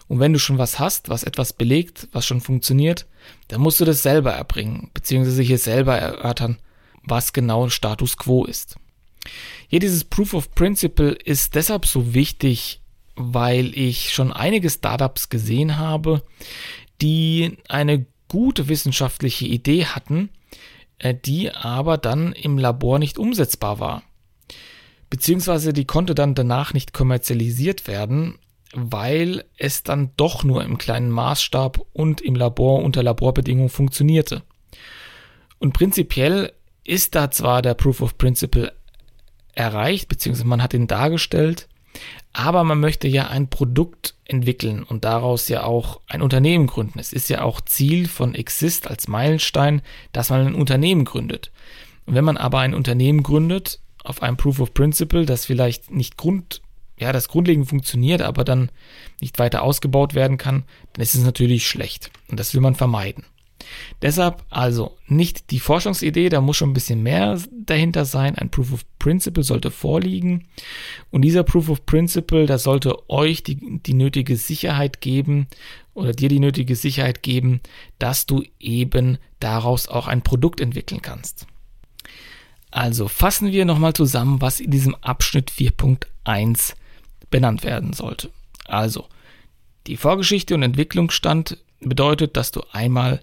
Und 0.07 0.21
wenn 0.21 0.33
du 0.33 0.39
schon 0.39 0.59
was 0.59 0.79
hast, 0.79 1.09
was 1.09 1.25
etwas 1.25 1.53
belegt, 1.53 2.09
was 2.13 2.27
schon 2.27 2.41
funktioniert, 2.41 3.07
dann 3.49 3.61
musst 3.61 3.81
du 3.81 3.85
das 3.85 4.03
selber 4.03 4.33
erbringen, 4.33 4.91
beziehungsweise 4.93 5.43
hier 5.43 5.59
selber 5.59 5.97
erörtern, 5.97 6.59
was 7.03 7.33
genau 7.33 7.69
Status 7.69 8.17
quo 8.17 8.45
ist. 8.45 8.77
Hier 9.69 9.81
dieses 9.81 10.05
Proof 10.05 10.35
of 10.35 10.55
Principle 10.55 11.13
ist 11.13 11.55
deshalb 11.55 11.87
so 11.87 12.13
wichtig, 12.13 12.81
weil 13.17 13.77
ich 13.79 14.13
schon 14.13 14.33
einige 14.33 14.69
Startups 14.69 15.29
gesehen 15.29 15.79
habe, 15.79 16.23
die 17.01 17.57
eine 17.69 18.07
gute 18.29 18.69
wissenschaftliche 18.69 19.47
Idee 19.47 19.87
hatten, 19.87 20.31
die 21.13 21.51
aber 21.51 21.99
dann 21.99 22.33
im 22.33 22.59
Labor 22.59 22.99
nicht 22.99 23.19
umsetzbar 23.19 23.79
war. 23.79 24.03
Beziehungsweise 25.11 25.73
die 25.73 25.85
konnte 25.85 26.15
dann 26.15 26.35
danach 26.35 26.73
nicht 26.73 26.93
kommerzialisiert 26.93 27.87
werden, 27.87 28.39
weil 28.75 29.45
es 29.57 29.83
dann 29.83 30.11
doch 30.17 30.43
nur 30.43 30.65
im 30.65 30.79
kleinen 30.79 31.11
Maßstab 31.11 31.81
und 31.93 32.21
im 32.21 32.35
Labor 32.35 32.83
unter 32.83 33.03
Laborbedingungen 33.03 33.69
funktionierte. 33.69 34.43
Und 35.59 35.73
prinzipiell 35.73 36.53
ist 36.85 37.15
da 37.15 37.31
zwar 37.31 37.63
der 37.63 37.75
Proof 37.75 38.01
of 38.01 38.19
Principle 38.19 38.73
erreicht, 39.55 40.09
beziehungsweise 40.09 40.49
man 40.49 40.63
hat 40.63 40.75
ihn 40.75 40.87
dargestellt, 40.87 41.69
aber 42.33 42.65
man 42.65 42.81
möchte 42.81 43.09
ja 43.09 43.29
ein 43.29 43.49
Produkt 43.49 44.15
entwickeln 44.25 44.83
und 44.83 45.05
daraus 45.05 45.49
ja 45.49 45.65
auch 45.65 46.01
ein 46.09 46.23
Unternehmen 46.23 46.67
gründen. 46.67 46.99
Es 46.99 47.13
ist 47.13 47.29
ja 47.29 47.43
auch 47.43 47.61
Ziel 47.61 48.09
von 48.09 48.35
Exist 48.35 48.89
als 48.89 49.09
Meilenstein, 49.09 49.83
dass 50.13 50.31
man 50.31 50.47
ein 50.47 50.55
Unternehmen 50.55 51.05
gründet. 51.05 51.53
Und 52.07 52.15
wenn 52.15 52.25
man 52.25 52.37
aber 52.37 52.59
ein 52.59 52.75
Unternehmen 52.75 53.23
gründet 53.23 53.81
auf 54.03 54.23
einem 54.23 54.37
Proof 54.37 54.61
of 54.61 54.75
Principle, 54.75 55.27
das 55.27 55.47
vielleicht 55.47 55.91
nicht 55.91 56.17
Grund, 56.17 56.61
ja, 56.99 57.13
das 57.13 57.29
grundlegend 57.29 57.69
funktioniert, 57.69 58.23
aber 58.23 58.45
dann 58.45 58.71
nicht 59.21 59.39
weiter 59.39 59.63
ausgebaut 59.63 60.15
werden 60.15 60.39
kann, 60.39 60.65
dann 60.93 61.03
ist 61.03 61.15
es 61.15 61.25
natürlich 61.25 61.67
schlecht. 61.67 62.11
Und 62.29 62.39
das 62.41 62.55
will 62.55 62.61
man 62.61 62.75
vermeiden. 62.75 63.25
Deshalb 64.03 64.43
also 64.51 64.97
nicht 65.07 65.51
die 65.51 65.61
Forschungsidee, 65.61 66.29
da 66.29 66.41
muss 66.41 66.57
schon 66.57 66.71
ein 66.71 66.75
bisschen 66.75 67.03
mehr 67.03 67.39
dahinter 67.51 68.05
sein. 68.05 68.37
Ein 68.37 68.51
Proof 68.51 68.73
of 68.73 68.85
Principle 68.99 69.43
sollte 69.43 69.71
vorliegen. 69.71 70.47
Und 71.11 71.23
dieser 71.23 71.43
Proof 71.43 71.69
of 71.69 71.87
Principle, 71.87 72.47
da 72.47 72.59
sollte 72.59 73.09
euch 73.09 73.43
die, 73.43 73.81
die 73.81 73.95
nötige 73.95 74.37
Sicherheit 74.37 75.01
geben 75.01 75.47
oder 75.95 76.13
dir 76.13 76.29
die 76.29 76.41
nötige 76.41 76.77
Sicherheit 76.77 77.23
geben, 77.23 77.61
dass 77.99 78.27
du 78.27 78.43
eben 78.59 79.19
daraus 79.41 79.89
auch 79.89 80.07
ein 80.07 80.23
Produkt 80.23 80.61
entwickeln 80.61 81.03
kannst. 81.03 81.47
Also 82.71 83.07
fassen 83.07 83.53
wir 83.53 83.65
nochmal 83.65 83.93
zusammen, 83.93 84.41
was 84.41 84.59
in 84.59 84.73
diesem 84.73 84.97
Abschnitt 84.97 85.53
4.1 85.53 86.75
benannt 87.31 87.63
werden 87.63 87.93
sollte. 87.93 88.31
Also, 88.65 89.07
die 89.87 89.97
Vorgeschichte 89.97 90.55
und 90.55 90.63
Entwicklungsstand 90.63 91.59
bedeutet, 91.81 92.37
dass 92.37 92.51
du 92.51 92.63
einmal 92.73 93.21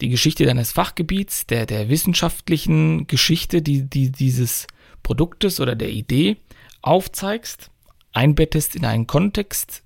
die 0.00 0.08
Geschichte 0.08 0.44
deines 0.46 0.72
Fachgebiets, 0.72 1.46
der, 1.46 1.66
der 1.66 1.88
wissenschaftlichen 1.88 3.06
Geschichte 3.06 3.62
die, 3.62 3.88
die, 3.88 4.10
dieses 4.10 4.66
Produktes 5.02 5.60
oder 5.60 5.76
der 5.76 5.90
Idee 5.90 6.36
aufzeigst, 6.82 7.70
einbettest 8.12 8.76
in 8.76 8.84
einen 8.84 9.06
Kontext, 9.06 9.82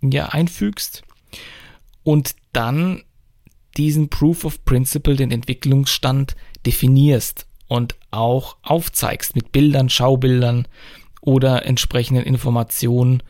ja, 0.00 0.26
einfügst 0.26 1.02
und 2.04 2.36
dann 2.52 3.02
diesen 3.76 4.08
Proof 4.08 4.44
of 4.44 4.64
Principle, 4.64 5.16
den 5.16 5.30
Entwicklungsstand 5.30 6.36
definierst 6.66 7.46
und 7.68 7.96
auch 8.10 8.56
aufzeigst 8.62 9.34
mit 9.34 9.52
Bildern, 9.52 9.88
Schaubildern 9.88 10.66
oder 11.20 11.66
entsprechenden 11.66 12.24
Informationen, 12.24 13.22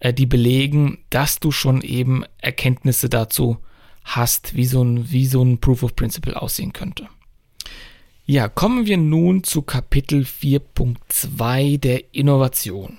äh, 0.00 0.12
die 0.12 0.26
belegen, 0.26 0.98
dass 1.10 1.40
du 1.40 1.50
schon 1.50 1.80
eben 1.80 2.24
Erkenntnisse 2.38 3.08
dazu 3.08 3.58
hast, 4.04 4.54
wie 4.54 4.66
so 4.66 4.82
ein, 4.82 5.10
wie 5.10 5.26
so 5.26 5.42
ein 5.42 5.58
Proof 5.58 5.82
of 5.82 5.96
Principle 5.96 6.40
aussehen 6.40 6.72
könnte. 6.72 7.08
Ja, 8.26 8.48
kommen 8.48 8.86
wir 8.86 8.96
nun 8.96 9.44
zu 9.44 9.62
Kapitel 9.62 10.22
4.2 10.22 11.78
der 11.78 12.14
Innovation. 12.14 12.98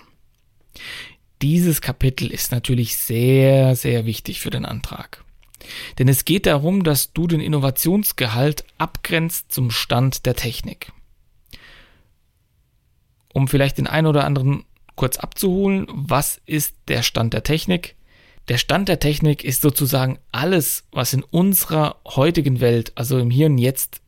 Dieses 1.42 1.82
Kapitel 1.82 2.32
ist 2.32 2.52
natürlich 2.52 2.98
sehr, 2.98 3.76
sehr 3.76 4.06
wichtig 4.06 4.40
für 4.40 4.50
den 4.50 4.66
Antrag. 4.66 5.24
Denn 5.98 6.08
es 6.08 6.26
geht 6.26 6.46
darum, 6.46 6.84
dass 6.84 7.14
du 7.14 7.28
den 7.28 7.40
Innovationsgehalt 7.40 8.66
abgrenzt 8.78 9.52
zum 9.52 9.72
Stand 9.72 10.26
der 10.26 10.36
Technik. 10.36 10.92
Um 13.34 13.48
vielleicht 13.48 13.78
den 13.78 13.88
einen 13.88 14.08
oder 14.08 14.26
anderen 14.26 14.64
kurz 14.96 15.18
abzuholen, 15.18 15.88
was 15.90 16.40
ist 16.46 16.76
der 16.88 17.02
Stand 17.02 17.34
der 17.34 17.44
Technik? 17.44 17.96
Der 18.48 18.58
Stand 18.58 18.90
der 18.90 19.00
Technik 19.00 19.44
ist 19.44 19.62
sozusagen 19.62 20.20
alles, 20.32 20.86
was 20.92 21.14
in 21.14 21.24
unserer 21.24 22.00
heutigen 22.06 22.60
Welt, 22.60 22.92
also 22.96 23.18
im 23.18 23.32
Hier 23.32 23.48
und 23.48 23.58
Jetzt, 23.58 24.02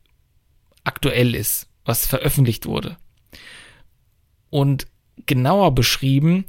aktuell 0.84 1.34
ist, 1.34 1.68
was 1.84 2.06
veröffentlicht 2.06 2.66
wurde. 2.66 2.96
Und 4.50 4.86
genauer 5.26 5.74
beschrieben 5.74 6.46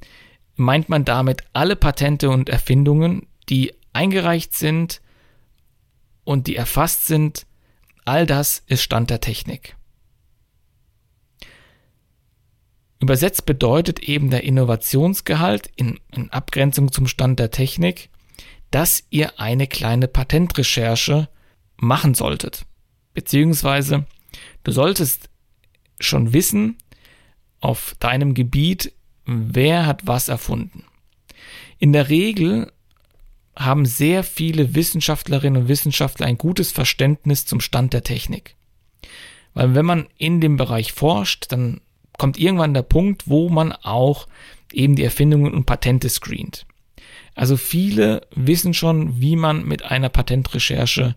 meint 0.56 0.90
man 0.90 1.04
damit 1.04 1.42
alle 1.54 1.76
Patente 1.76 2.30
und 2.30 2.50
Erfindungen, 2.50 3.28
die 3.50 3.74
eingereicht 3.92 4.54
sind 4.54 5.02
und 6.24 6.48
die 6.48 6.56
erfasst 6.56 7.08
sind. 7.08 7.48
All 8.06 8.26
das 8.26 8.64
ist 8.68 8.84
Stand 8.84 9.10
der 9.10 9.20
Technik. 9.20 9.76
Übersetzt 13.02 13.46
bedeutet 13.46 14.00
eben 14.00 14.30
der 14.30 14.44
Innovationsgehalt 14.44 15.72
in, 15.76 16.00
in, 16.14 16.30
Abgrenzung 16.32 16.92
zum 16.92 17.08
Stand 17.08 17.40
der 17.40 17.50
Technik, 17.50 18.10
dass 18.72 19.06
ihr 19.10 19.40
eine 19.40 19.68
kleine 19.68 20.08
Patentrecherche 20.08 21.30
machen 21.78 22.14
solltet. 22.14 22.66
Beziehungsweise 23.14 24.06
du 24.64 24.72
solltest 24.72 25.30
schon 26.00 26.34
wissen 26.34 26.78
auf 27.62 27.96
deinem 28.00 28.34
Gebiet, 28.34 28.94
wer 29.26 29.86
hat 29.86 30.06
was 30.06 30.28
erfunden. 30.28 30.84
In 31.78 31.94
der 31.94 32.10
Regel 32.10 32.72
haben 33.56 33.86
sehr 33.86 34.24
viele 34.24 34.76
Wissenschaftlerinnen 34.76 35.64
und 35.64 35.68
Wissenschaftler 35.68 36.26
ein 36.26 36.38
gutes 36.38 36.72
Verständnis 36.72 37.46
zum 37.46 37.62
Stand 37.62 37.94
der 37.94 38.04
Technik. 38.04 38.56
Weil 39.54 39.74
wenn 39.76 39.86
man 39.86 40.08
in 40.18 40.42
dem 40.42 40.58
Bereich 40.58 40.94
forscht, 40.94 41.52
dann 41.52 41.82
kommt 42.20 42.38
irgendwann 42.38 42.76
der 42.76 42.84
Punkt, 42.84 43.28
wo 43.28 43.50
man 43.50 43.72
auch 43.72 44.28
eben 44.72 44.96
die 44.96 45.04
Erfindungen 45.04 45.54
und 45.54 45.66
Patente 45.66 46.10
screent. 46.10 46.68
Also 47.34 47.58
viele 47.58 48.28
wissen 48.36 48.74
schon, 48.76 49.20
wie 49.22 49.36
man 49.36 49.66
mit 49.66 49.84
einer 49.84 50.10
Patentrecherche 50.10 51.16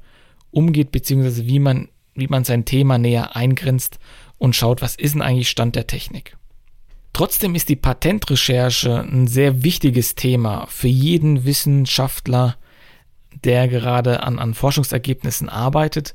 umgeht, 0.51 0.93
beziehungsweise 0.93 1.47
wie 1.47 1.59
man, 1.59 1.89
wie 2.15 2.29
man 2.29 2.45
sein 2.45 2.65
Thema 2.65 2.97
näher 2.97 3.37
eingrenzt 3.37 3.99
und 4.39 4.57
schaut, 4.57 4.81
was 4.81 4.95
ist 4.95 5.15
denn 5.15 5.23
eigentlich 5.23 5.51
Stand 5.51 5.77
der 5.77 5.87
Technik. 5.87 6.37
Trotzdem 7.13 7.55
ist 7.55 7.69
die 7.69 7.77
Patentrecherche 7.77 9.01
ein 9.01 9.27
sehr 9.27 9.65
wichtiges 9.65 10.15
Thema 10.15 10.67
für 10.69 10.89
jeden 10.89 11.45
Wissenschaftler, 11.45 12.57
der 13.45 13.69
gerade 13.69 14.23
an, 14.23 14.39
an 14.39 14.55
Forschungsergebnissen 14.55 15.49
arbeitet 15.49 16.15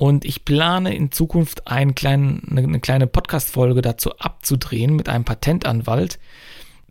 und 0.00 0.24
ich 0.24 0.46
plane 0.46 0.94
in 0.94 1.12
Zukunft 1.12 1.66
einen 1.66 1.94
kleinen, 1.94 2.56
eine 2.56 2.80
kleine 2.80 3.06
Podcast-Folge 3.06 3.82
dazu 3.82 4.16
abzudrehen 4.16 4.96
mit 4.96 5.10
einem 5.10 5.26
Patentanwalt, 5.26 6.18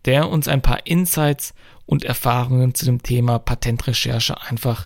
der 0.06 0.30
uns 0.30 0.48
ein 0.48 0.62
paar 0.62 0.86
Insights 0.86 1.56
und 1.88 2.04
Erfahrungen 2.04 2.76
zu 2.76 2.86
dem 2.86 3.02
Thema 3.02 3.40
Patentrecherche 3.40 4.40
einfach 4.44 4.86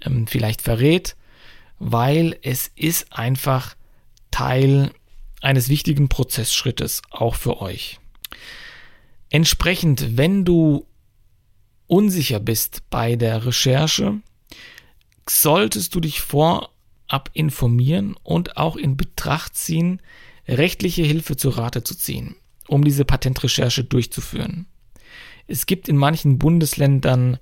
ähm, 0.00 0.28
vielleicht 0.28 0.62
verrät, 0.62 1.16
weil 1.80 2.38
es 2.42 2.70
ist 2.76 3.12
einfach 3.18 3.74
Teil 4.30 4.92
eines 5.40 5.68
wichtigen 5.68 6.08
Prozessschrittes 6.08 7.02
auch 7.10 7.34
für 7.34 7.60
euch. 7.60 7.98
Entsprechend, 9.28 10.16
wenn 10.16 10.44
du 10.44 10.86
unsicher 11.88 12.38
bist 12.38 12.88
bei 12.90 13.16
der 13.16 13.44
Recherche, 13.44 14.20
solltest 15.28 15.96
du 15.96 16.00
dich 16.00 16.20
vor 16.20 16.70
ab 17.12 17.30
informieren 17.32 18.14
und 18.22 18.56
auch 18.56 18.76
in 18.76 18.96
Betracht 18.96 19.56
ziehen, 19.56 20.00
rechtliche 20.48 21.02
Hilfe 21.02 21.36
zu 21.36 21.50
Rate 21.50 21.84
zu 21.84 21.94
ziehen, 21.94 22.36
um 22.68 22.84
diese 22.84 23.04
Patentrecherche 23.04 23.84
durchzuführen. 23.84 24.66
Es 25.46 25.66
gibt 25.66 25.88
in 25.88 25.96
manchen 25.96 26.38
Bundesländern 26.38 27.38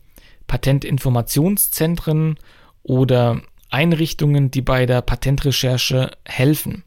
Patentinformationszentren 0.46 2.38
oder 2.82 3.42
Einrichtungen, 3.70 4.50
die 4.50 4.62
bei 4.62 4.86
der 4.86 5.02
Patentrecherche 5.02 6.12
helfen. 6.24 6.84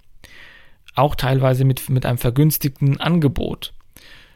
Auch 0.96 1.16
teilweise 1.16 1.64
mit, 1.64 1.90
mit 1.90 2.06
einem 2.06 2.18
vergünstigten 2.18 3.00
Angebot. 3.00 3.74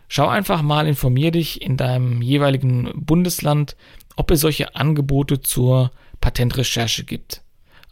Schau 0.07 0.27
einfach 0.27 0.61
mal, 0.61 0.87
informier 0.87 1.31
dich 1.31 1.61
in 1.61 1.77
deinem 1.77 2.21
jeweiligen 2.21 2.91
Bundesland, 2.93 3.75
ob 4.15 4.31
es 4.31 4.41
solche 4.41 4.75
Angebote 4.75 5.41
zur 5.41 5.91
Patentrecherche 6.21 7.03
gibt. 7.03 7.41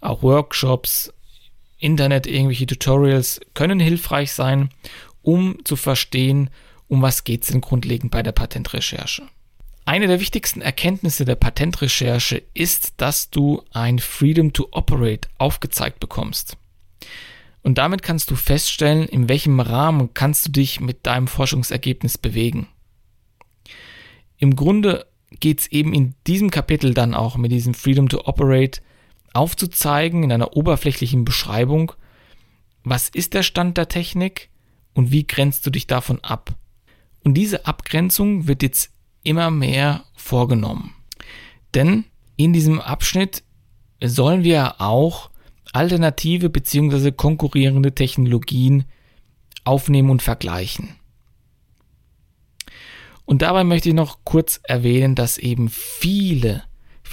Auch 0.03 0.21
Workshops, 0.21 1.13
Internet, 1.77 2.27
irgendwelche 2.27 2.65
Tutorials 2.65 3.39
können 3.53 3.79
hilfreich 3.79 4.33
sein, 4.33 4.69
um 5.21 5.63
zu 5.63 5.77
verstehen, 5.77 6.49
um 6.89 7.01
was 7.01 7.23
geht 7.23 7.43
es 7.43 7.49
denn 7.49 7.61
grundlegend 7.61 8.11
bei 8.11 8.21
der 8.21 8.33
Patentrecherche. 8.33 9.23
Eine 9.85 10.07
der 10.07 10.19
wichtigsten 10.19 10.61
Erkenntnisse 10.61 11.23
der 11.23 11.35
Patentrecherche 11.35 12.43
ist, 12.53 12.95
dass 12.97 13.29
du 13.29 13.63
ein 13.71 13.99
Freedom 13.99 14.51
to 14.51 14.67
Operate 14.71 15.29
aufgezeigt 15.37 16.01
bekommst. 16.01 16.57
Und 17.61 17.77
damit 17.77 18.03
kannst 18.03 18.29
du 18.29 18.35
feststellen, 18.35 19.07
in 19.07 19.29
welchem 19.29 19.61
Rahmen 19.61 20.13
kannst 20.13 20.47
du 20.47 20.51
dich 20.51 20.81
mit 20.81 21.05
deinem 21.05 21.27
Forschungsergebnis 21.27 22.17
bewegen. 22.17 22.67
Im 24.37 24.57
Grunde 24.57 25.05
geht 25.39 25.61
es 25.61 25.67
eben 25.67 25.93
in 25.93 26.13
diesem 26.27 26.51
Kapitel 26.51 26.93
dann 26.93 27.13
auch 27.13 27.37
mit 27.37 27.53
diesem 27.53 27.73
Freedom 27.73 28.09
to 28.09 28.25
Operate 28.25 28.81
aufzuzeigen 29.33 30.23
in 30.23 30.31
einer 30.31 30.55
oberflächlichen 30.55 31.25
Beschreibung, 31.25 31.91
was 32.83 33.09
ist 33.09 33.33
der 33.33 33.43
Stand 33.43 33.77
der 33.77 33.87
Technik 33.87 34.49
und 34.93 35.11
wie 35.11 35.25
grenzt 35.25 35.65
du 35.65 35.69
dich 35.69 35.87
davon 35.87 36.19
ab. 36.21 36.55
Und 37.23 37.35
diese 37.35 37.65
Abgrenzung 37.65 38.47
wird 38.47 38.63
jetzt 38.63 38.91
immer 39.23 39.49
mehr 39.49 40.03
vorgenommen. 40.15 40.93
Denn 41.73 42.05
in 42.35 42.53
diesem 42.53 42.79
Abschnitt 42.79 43.43
sollen 44.03 44.43
wir 44.43 44.81
auch 44.81 45.29
alternative 45.71 46.49
bzw. 46.49 47.11
konkurrierende 47.11 47.95
Technologien 47.95 48.85
aufnehmen 49.63 50.09
und 50.09 50.21
vergleichen. 50.21 50.95
Und 53.25 53.41
dabei 53.41 53.63
möchte 53.63 53.89
ich 53.89 53.95
noch 53.95 54.19
kurz 54.25 54.59
erwähnen, 54.63 55.15
dass 55.15 55.37
eben 55.37 55.69
viele 55.69 56.63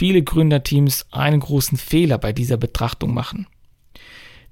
viele 0.01 0.23
Gründerteams 0.23 1.05
einen 1.11 1.41
großen 1.41 1.77
Fehler 1.77 2.17
bei 2.17 2.33
dieser 2.33 2.57
Betrachtung 2.57 3.13
machen. 3.13 3.47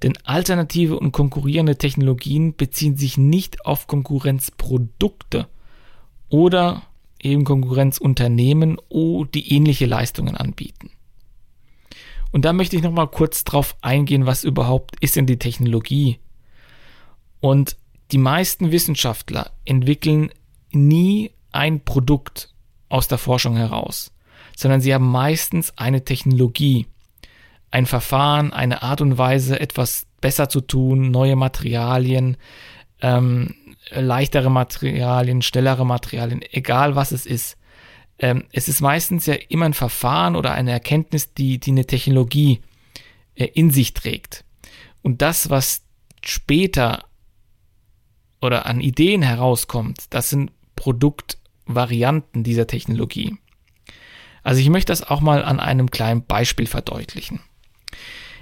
Denn 0.03 0.19
alternative 0.25 0.99
und 0.99 1.13
konkurrierende 1.13 1.79
Technologien 1.79 2.55
beziehen 2.55 2.99
sich 2.99 3.17
nicht 3.17 3.65
auf 3.65 3.87
Konkurrenzprodukte 3.87 5.49
oder 6.29 6.83
eben 7.19 7.45
Konkurrenzunternehmen, 7.45 8.77
die 8.93 9.55
ähnliche 9.55 9.87
Leistungen 9.87 10.37
anbieten. 10.37 10.91
Und 12.31 12.45
da 12.45 12.53
möchte 12.53 12.77
ich 12.77 12.83
nochmal 12.83 13.09
kurz 13.09 13.43
drauf 13.43 13.75
eingehen, 13.81 14.27
was 14.27 14.45
überhaupt 14.45 14.97
ist 15.01 15.17
denn 15.17 15.25
die 15.25 15.39
Technologie. 15.39 16.19
Und 17.41 17.79
die 18.13 18.19
meisten 18.19 18.71
Wissenschaftler 18.71 19.53
entwickeln 19.65 20.31
nie 20.73 21.31
ein 21.53 21.81
Produkt 21.87 22.53
aus 22.91 23.09
der 23.09 23.17
Forschung 23.17 23.57
heraus, 23.57 24.13
sondern 24.59 24.81
sie 24.81 24.93
haben 24.93 25.09
meistens 25.09 25.73
eine 25.79 26.05
Technologie, 26.05 26.89
ein 27.71 27.87
Verfahren, 27.87 28.53
eine 28.53 28.83
Art 28.83 29.01
und 29.01 29.17
Weise, 29.17 29.61
etwas 29.61 30.07
besser 30.21 30.49
zu 30.49 30.61
tun, 30.61 31.13
neue 31.13 31.37
Materialien, 31.37 32.37
ähm, 33.01 33.55
leichtere 33.91 34.51
Materialien, 34.51 35.43
schnellere 35.43 35.87
Materialien, 35.87 36.43
egal 36.51 36.97
was 36.97 37.13
es 37.13 37.25
ist. 37.25 37.57
Ähm, 38.19 38.47
es 38.51 38.67
ist 38.67 38.81
meistens 38.81 39.27
ja 39.27 39.35
immer 39.49 39.67
ein 39.67 39.75
Verfahren 39.75 40.35
oder 40.35 40.51
eine 40.55 40.73
Erkenntnis, 40.73 41.33
die, 41.35 41.61
die 41.61 41.71
eine 41.71 41.87
Technologie 41.87 42.61
äh, 43.37 43.45
in 43.55 43.71
sich 43.71 43.95
trägt. 43.95 44.45
Und 45.03 45.23
das, 45.23 45.51
was 45.51 45.83
später 46.25 47.05
oder 48.43 48.67
an 48.67 48.81
Ideen 48.81 49.23
herauskommt, 49.23 50.07
das 50.11 50.31
sind 50.31 50.51
Produktvarianten 50.75 52.43
dieser 52.43 52.67
Technologie. 52.67 53.37
Also 54.49 54.63
ich 54.63 54.71
möchte 54.71 54.93
das 54.93 55.03
auch 55.03 55.21
mal 55.21 55.45
an 55.45 55.61
einem 55.61 55.91
kleinen 55.91 56.25
Beispiel 56.25 56.67
verdeutlichen. 56.67 57.41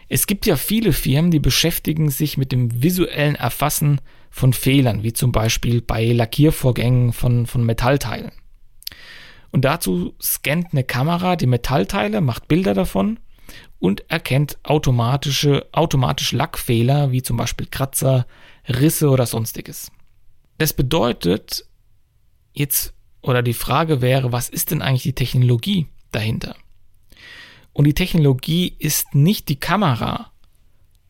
Es 0.09 0.29
gibt 0.29 0.47
ja 0.47 0.55
viele 0.55 0.93
Firmen, 0.93 1.33
die 1.33 1.41
beschäftigen 1.41 2.11
sich 2.11 2.39
mit 2.39 2.53
dem 2.53 2.81
visuellen 2.81 3.35
Erfassen 3.35 4.01
von 4.31 4.53
Fehlern, 4.53 5.03
wie 5.03 5.13
zum 5.13 5.33
Beispiel 5.33 5.83
bei 5.83 6.13
Lackiervorgängen 6.13 7.13
von, 7.13 7.47
von 7.47 7.65
Metallteilen. 7.65 8.31
Und 9.51 9.65
dazu 9.65 10.15
scannt 10.23 10.69
eine 10.71 10.85
Kamera 10.85 11.35
die 11.35 11.49
Metallteile, 11.49 12.21
macht 12.21 12.47
Bilder 12.47 12.75
davon 12.75 13.19
und 13.81 14.09
erkennt 14.09 14.59
automatische, 14.63 15.67
automatisch 15.73 16.31
Lackfehler, 16.31 17.11
wie 17.11 17.23
zum 17.23 17.37
Beispiel 17.37 17.67
Kratzer, 17.67 18.29
Risse 18.69 19.11
oder 19.11 19.27
sonstiges. 19.27 19.91
Das 20.59 20.73
bedeutet, 20.73 21.67
jetzt, 22.53 22.95
oder 23.23 23.43
die 23.43 23.55
Frage 23.55 24.03
wäre, 24.03 24.31
was 24.31 24.49
ist 24.49 24.71
denn 24.71 24.83
eigentlich 24.83 25.03
die 25.03 25.13
Technologie? 25.13 25.89
Dahinter. 26.13 26.57
Und 27.73 27.85
die 27.85 27.95
Technologie 27.95 28.75
ist 28.79 29.15
nicht 29.15 29.49
die 29.49 29.61
Kamera, 29.61 30.33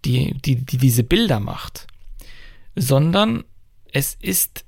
die, 0.05 0.35
die, 0.35 0.57
die 0.57 0.79
diese 0.79 1.05
Bilder 1.05 1.41
macht, 1.41 1.87
sondern 2.75 3.45
es 3.93 4.15
ist 4.21 4.65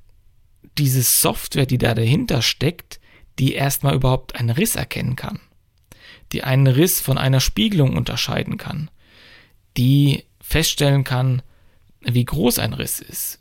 diese 0.78 1.02
Software, 1.02 1.66
die 1.66 1.78
da 1.78 1.94
dahinter 1.94 2.42
steckt, 2.42 3.00
die 3.38 3.54
erstmal 3.54 3.94
überhaupt 3.94 4.36
einen 4.36 4.50
Riss 4.50 4.76
erkennen 4.76 5.16
kann, 5.16 5.40
die 6.32 6.44
einen 6.44 6.66
Riss 6.66 7.00
von 7.00 7.18
einer 7.18 7.40
Spiegelung 7.40 7.96
unterscheiden 7.96 8.56
kann, 8.56 8.90
die 9.76 10.24
feststellen 10.40 11.04
kann, 11.04 11.42
wie 12.00 12.24
groß 12.24 12.58
ein 12.58 12.72
Riss 12.72 13.00
ist. 13.00 13.40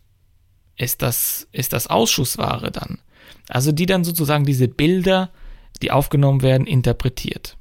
Ist 0.76 1.02
das, 1.02 1.48
ist 1.52 1.74
das 1.74 1.88
Ausschussware 1.88 2.72
dann? 2.72 3.00
Also 3.48 3.72
die 3.72 3.86
dann 3.86 4.04
sozusagen 4.04 4.46
diese 4.46 4.68
Bilder, 4.68 5.32
die 5.80 5.92
aufgenommen 5.92 6.42
werden, 6.42 6.68
interpretiert. 6.68 7.58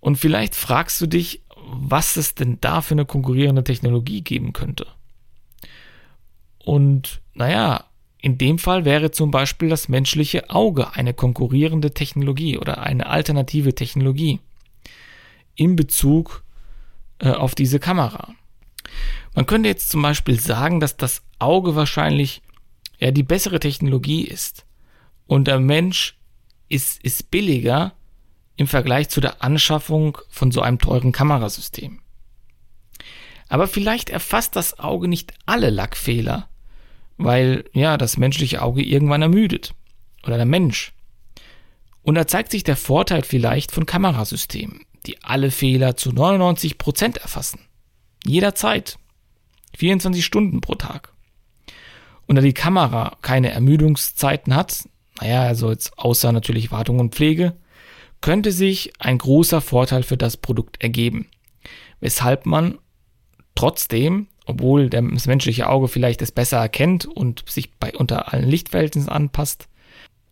Und 0.00 0.16
vielleicht 0.16 0.54
fragst 0.54 1.00
du 1.00 1.06
dich, 1.06 1.42
was 1.64 2.16
es 2.16 2.34
denn 2.34 2.58
da 2.60 2.80
für 2.80 2.94
eine 2.94 3.06
konkurrierende 3.06 3.64
Technologie 3.64 4.22
geben 4.22 4.52
könnte. 4.52 4.86
Und 6.58 7.20
naja, 7.34 7.84
in 8.18 8.38
dem 8.38 8.58
Fall 8.58 8.84
wäre 8.84 9.10
zum 9.10 9.30
Beispiel 9.30 9.68
das 9.68 9.88
menschliche 9.88 10.50
Auge 10.50 10.94
eine 10.94 11.14
konkurrierende 11.14 11.92
Technologie 11.92 12.56
oder 12.56 12.82
eine 12.82 13.06
alternative 13.06 13.74
Technologie 13.74 14.40
in 15.54 15.76
Bezug 15.76 16.44
äh, 17.18 17.30
auf 17.30 17.54
diese 17.54 17.80
Kamera. 17.80 18.34
Man 19.34 19.46
könnte 19.46 19.68
jetzt 19.68 19.90
zum 19.90 20.02
Beispiel 20.02 20.38
sagen, 20.38 20.78
dass 20.78 20.96
das 20.96 21.22
Auge 21.38 21.74
wahrscheinlich 21.74 22.42
ja 22.98 23.10
die 23.10 23.22
bessere 23.22 23.58
Technologie 23.58 24.22
ist 24.22 24.66
und 25.26 25.48
der 25.48 25.58
Mensch 25.58 26.16
ist, 26.72 27.02
ist 27.04 27.30
billiger 27.30 27.92
im 28.56 28.66
Vergleich 28.66 29.08
zu 29.08 29.20
der 29.20 29.42
Anschaffung 29.42 30.18
von 30.28 30.50
so 30.50 30.62
einem 30.62 30.78
teuren 30.78 31.12
Kamerasystem. 31.12 32.00
Aber 33.48 33.68
vielleicht 33.68 34.08
erfasst 34.08 34.56
das 34.56 34.78
Auge 34.78 35.08
nicht 35.08 35.34
alle 35.44 35.70
Lackfehler, 35.70 36.48
weil 37.18 37.64
ja 37.74 37.98
das 37.98 38.16
menschliche 38.16 38.62
Auge 38.62 38.82
irgendwann 38.82 39.22
ermüdet 39.22 39.74
oder 40.24 40.36
der 40.36 40.46
Mensch. 40.46 40.92
Und 42.02 42.14
da 42.14 42.26
zeigt 42.26 42.50
sich 42.50 42.64
der 42.64 42.76
Vorteil 42.76 43.22
vielleicht 43.22 43.70
von 43.70 43.86
Kamerasystemen, 43.86 44.80
die 45.06 45.22
alle 45.22 45.50
Fehler 45.50 45.96
zu 45.96 46.10
99 46.10 46.78
Prozent 46.78 47.18
erfassen. 47.18 47.60
Jederzeit. 48.24 48.98
24 49.76 50.24
Stunden 50.24 50.60
pro 50.60 50.74
Tag. 50.74 51.12
Und 52.26 52.36
da 52.36 52.42
die 52.42 52.54
Kamera 52.54 53.16
keine 53.22 53.50
Ermüdungszeiten 53.50 54.54
hat, 54.54 54.88
naja, 55.20 55.42
also 55.42 55.70
jetzt 55.70 55.98
außer 55.98 56.32
natürlich 56.32 56.70
Wartung 56.70 56.98
und 56.98 57.14
Pflege, 57.14 57.54
könnte 58.20 58.52
sich 58.52 58.92
ein 58.98 59.18
großer 59.18 59.60
Vorteil 59.60 60.02
für 60.02 60.16
das 60.16 60.36
Produkt 60.36 60.82
ergeben. 60.82 61.26
Weshalb 62.00 62.46
man 62.46 62.78
trotzdem, 63.54 64.28
obwohl 64.46 64.88
das 64.88 65.26
menschliche 65.26 65.68
Auge 65.68 65.88
vielleicht 65.88 66.22
es 66.22 66.32
besser 66.32 66.58
erkennt 66.58 67.04
und 67.04 67.44
sich 67.48 67.72
bei 67.74 67.92
unter 67.94 68.32
allen 68.32 68.48
Lichtverhältnissen 68.48 69.10
anpasst, 69.10 69.68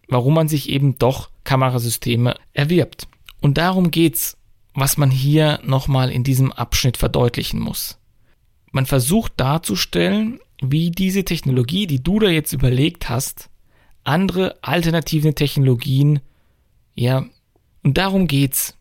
warum 0.09 0.35
man 0.35 0.49
sich 0.49 0.69
eben 0.69 0.99
doch 0.99 1.31
Kamerasysteme 1.45 2.37
erwirbt. 2.53 3.07
Und 3.40 3.59
darum 3.59 3.90
geht's, 3.90 4.37
was 4.75 4.97
man 4.97 5.11
hier 5.11 5.61
nochmal 5.64 6.11
in 6.11 6.25
diesem 6.25 6.53
Abschnitt 6.53 6.97
verdeutlichen 6.97 7.61
muss. 7.61 7.99
Man 8.73 8.87
versucht 8.87 9.33
darzustellen, 9.37 10.40
wie 10.62 10.90
diese 10.90 11.25
Technologie, 11.25 11.87
die 11.87 12.03
du 12.03 12.19
da 12.19 12.29
jetzt 12.29 12.53
überlegt 12.53 13.09
hast, 13.09 13.49
andere 14.11 14.57
alternative 14.62 15.35
Technologien 15.35 16.20
ja 16.94 17.25
und 17.83 17.96
darum 17.96 18.27
geht's. 18.27 18.77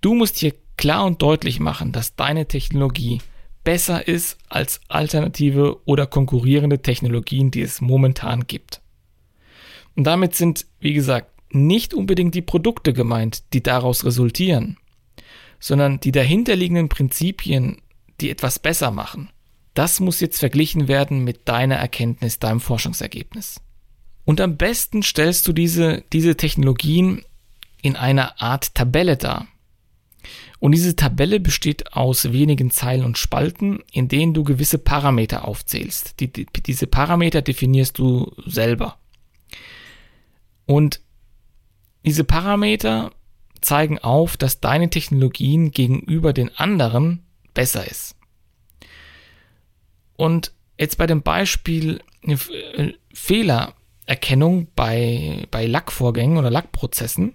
Du 0.00 0.14
musst 0.14 0.38
hier 0.38 0.54
klar 0.76 1.04
und 1.04 1.20
deutlich 1.20 1.60
machen, 1.60 1.92
dass 1.92 2.14
deine 2.14 2.46
Technologie 2.46 3.20
besser 3.64 4.06
ist 4.06 4.38
als 4.48 4.80
alternative 4.88 5.80
oder 5.84 6.06
konkurrierende 6.06 6.80
Technologien, 6.80 7.50
die 7.50 7.60
es 7.60 7.80
momentan 7.80 8.46
gibt. 8.46 8.80
Und 9.96 10.04
damit 10.04 10.34
sind, 10.34 10.66
wie 10.80 10.94
gesagt, 10.94 11.30
nicht 11.50 11.92
unbedingt 11.92 12.34
die 12.34 12.42
Produkte 12.42 12.92
gemeint, 12.92 13.52
die 13.52 13.62
daraus 13.62 14.04
resultieren, 14.04 14.76
sondern 15.58 15.98
die 15.98 16.12
dahinterliegenden 16.12 16.88
Prinzipien, 16.88 17.82
die 18.20 18.30
etwas 18.30 18.58
besser 18.58 18.90
machen. 18.90 19.30
Das 19.74 20.00
muss 20.00 20.20
jetzt 20.20 20.38
verglichen 20.38 20.88
werden 20.88 21.24
mit 21.24 21.48
deiner 21.48 21.76
Erkenntnis, 21.76 22.38
deinem 22.38 22.60
Forschungsergebnis. 22.60 23.60
Und 24.28 24.42
am 24.42 24.58
besten 24.58 25.02
stellst 25.02 25.48
du 25.48 25.54
diese, 25.54 26.04
diese 26.12 26.36
Technologien 26.36 27.24
in 27.80 27.96
einer 27.96 28.42
Art 28.42 28.74
Tabelle 28.74 29.16
dar. 29.16 29.46
Und 30.58 30.72
diese 30.72 30.94
Tabelle 30.94 31.40
besteht 31.40 31.94
aus 31.94 32.30
wenigen 32.30 32.70
Zeilen 32.70 33.06
und 33.06 33.16
Spalten, 33.16 33.82
in 33.90 34.08
denen 34.08 34.34
du 34.34 34.44
gewisse 34.44 34.76
Parameter 34.76 35.48
aufzählst. 35.48 36.20
Die, 36.20 36.30
die, 36.30 36.44
diese 36.44 36.86
Parameter 36.86 37.40
definierst 37.40 37.96
du 37.96 38.30
selber. 38.44 38.98
Und 40.66 41.00
diese 42.04 42.24
Parameter 42.24 43.12
zeigen 43.62 43.98
auf, 43.98 44.36
dass 44.36 44.60
deine 44.60 44.90
Technologien 44.90 45.70
gegenüber 45.70 46.34
den 46.34 46.54
anderen 46.54 47.22
besser 47.54 47.90
ist. 47.90 48.14
Und 50.16 50.52
jetzt 50.78 50.98
bei 50.98 51.06
dem 51.06 51.22
Beispiel 51.22 52.02
äh, 52.26 52.92
Fehlererkennung 54.08 54.68
bei, 54.74 55.46
bei 55.50 55.66
Lackvorgängen 55.66 56.38
oder 56.38 56.50
Lackprozessen 56.50 57.34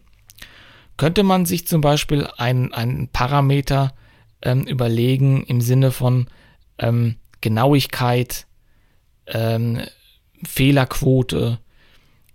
könnte 0.98 1.24
man 1.24 1.46
sich 1.46 1.68
zum 1.68 1.82
Beispiel 1.82 2.28
einen, 2.38 2.74
einen 2.74 3.08
Parameter 3.10 3.94
ähm, 4.42 4.64
überlegen 4.64 5.44
im 5.46 5.62
Sinne 5.62 5.92
von 5.92 6.28
ähm, 6.80 7.16
Genauigkeit, 7.42 8.48
ähm, 9.28 9.82
Fehlerquote, 10.44 11.60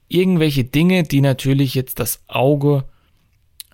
irgendwelche 0.08 0.64
Dinge, 0.64 1.02
die 1.02 1.20
natürlich 1.20 1.74
jetzt 1.74 1.98
das 1.98 2.22
Auge 2.28 2.84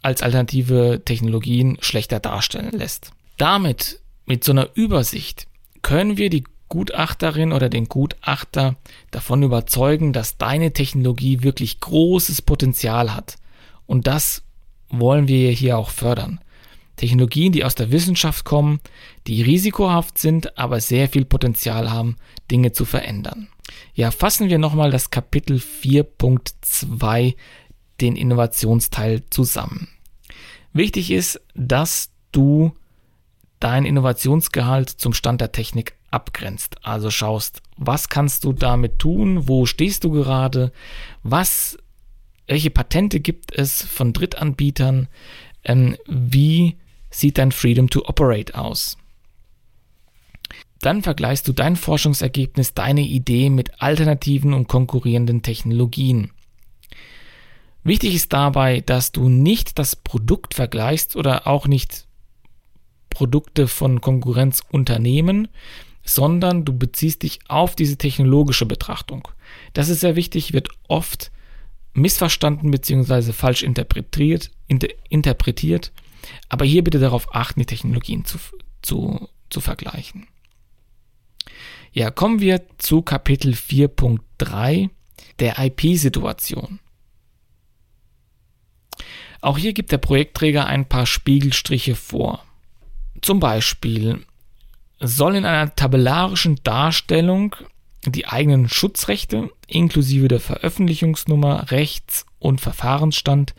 als 0.03 0.23
alternative 0.23 1.03
Technologien 1.05 1.79
schlechter 1.81 2.21
darstellen 2.21 2.73
lässt. 2.73 3.13
Damit, 3.37 4.01
mit 4.27 4.45
so 4.45 4.53
einer 4.53 4.69
Übersicht, 4.75 5.47
können 5.83 6.17
wir 6.17 6.31
die 6.31 6.45
Gutachterin 6.75 7.53
oder 7.53 7.69
den 7.69 7.87
Gutachter 7.87 8.75
davon 9.13 9.45
überzeugen, 9.45 10.13
dass 10.13 10.39
deine 10.39 10.73
Technologie 10.73 11.45
wirklich 11.45 11.79
großes 11.79 12.43
Potenzial 12.43 13.15
hat. 13.15 13.37
Und 13.87 14.09
das 14.09 14.43
wollen 14.89 15.29
wir 15.29 15.53
hier 15.53 15.79
auch 15.79 15.91
fördern. 15.91 16.41
Technologien, 16.97 17.53
die 17.53 17.65
aus 17.65 17.77
der 17.77 17.93
Wissenschaft 17.93 18.45
kommen, 18.45 18.81
die 19.29 19.41
risikohaft 19.41 20.19
sind, 20.19 20.59
aber 20.59 20.81
sehr 20.81 21.09
viel 21.09 21.25
Potenzial 21.25 21.93
haben, 21.93 22.17
Dinge 22.51 22.73
zu 22.73 22.85
verändern. 22.85 23.47
Ja, 23.95 24.11
fassen 24.11 24.49
wir 24.49 24.59
nochmal 24.59 24.91
das 24.91 25.11
Kapitel 25.11 25.59
4.2, 25.59 27.37
den 28.01 28.17
Innovationsteil 28.17 29.23
zusammen. 29.31 29.87
Wichtig 30.73 31.13
ist, 31.13 31.41
dass 31.55 32.11
du 32.33 32.73
dein 33.61 33.85
Innovationsgehalt 33.85 34.91
zum 34.91 35.13
Stand 35.15 35.41
der 35.41 35.53
Technik 35.53 35.95
abgrenzt. 36.15 36.77
Also 36.83 37.11
schaust, 37.11 37.61
was 37.77 38.09
kannst 38.09 38.45
du 38.45 38.53
damit 38.53 38.99
tun, 38.99 39.49
wo 39.49 39.67
stehst 39.67 40.05
du 40.05 40.11
gerade, 40.11 40.73
was 41.23 41.77
welche 42.47 42.71
Patente 42.71 43.21
gibt 43.21 43.53
es 43.53 43.83
von 43.83 44.13
Drittanbietern? 44.13 45.09
Ähm, 45.65 45.97
wie 46.07 46.77
sieht 47.11 47.39
dein 47.39 47.53
Freedom 47.53 47.89
to 47.89 48.05
Operate 48.07 48.55
aus? 48.55 48.99
Dann 50.81 51.03
vergleichst 51.03 51.49
du 51.49 51.53
dein 51.53 51.77
Forschungsergebnis, 51.77 52.75
deine 52.75 53.01
Idee 53.01 53.49
mit 53.49 53.81
alternativen 53.81 54.53
und 54.53 54.69
konkurrierenden 54.69 55.41
Technologien. 55.41 56.33
Wichtig 57.83 58.15
ist 58.15 58.33
dabei, 58.33 58.81
dass 58.81 59.13
du 59.13 59.29
nicht 59.29 59.79
das 59.79 59.97
Produkt 59.97 60.55
vergleichst 60.55 61.17
oder 61.17 61.47
auch 61.47 61.67
nicht 61.67 62.07
Produkte 63.09 63.69
von 63.69 64.01
Konkurrenzunternehmen, 64.01 65.49
sondern 66.05 66.65
du 66.65 66.77
beziehst 66.77 67.23
dich 67.23 67.41
auf 67.49 67.75
diese 67.75 67.97
technologische 67.97 68.67
Betrachtung. 68.67 69.27
Das 69.73 69.89
ist 69.89 70.01
sehr 70.01 70.17
wichtig, 70.17 70.53
wird 70.53 70.69
oft 70.87 71.33
missverstanden 71.95 72.71
bzw. 72.71 73.33
falsch 73.33 73.63
interpretiert, 73.63 74.51
inter, 74.69 74.89
interpretiert. 75.09 75.93
Aber 76.49 76.65
hier 76.65 76.85
bitte 76.85 76.99
darauf 76.99 77.35
achten, 77.35 77.61
die 77.61 77.67
Technologien 77.67 78.25
zu, 78.25 78.39
zu, 78.83 79.29
zu 79.51 79.61
vergleichen. 79.61 80.27
Ja, 81.93 82.11
kommen 82.11 82.41
wir 82.41 82.63
zu 82.79 83.03
Kapitel 83.03 83.53
4.3 83.53 84.91
der 85.39 85.59
IP-Situation. 85.59 86.81
Auch 89.41 89.59
hier 89.59 89.73
gibt 89.73 89.93
der 89.93 89.99
Projektträger 89.99 90.67
ein 90.67 90.89
paar 90.89 91.07
Spiegelstriche 91.07 91.95
vor. 91.95 92.45
Zum 93.21 93.41
Beispiel 93.41 94.25
soll 95.07 95.37
in 95.37 95.45
einer 95.45 95.75
tabellarischen 95.75 96.61
Darstellung 96.65 97.57
die 98.07 98.27
eigenen 98.27 98.69
Schutzrechte 98.69 99.51
inklusive 99.67 100.29
der 100.29 100.41
Veröffentlichungsnummer, 100.41 101.71
Rechts- 101.71 102.27
und 102.39 102.61
Verfahrensstand, 102.61 103.55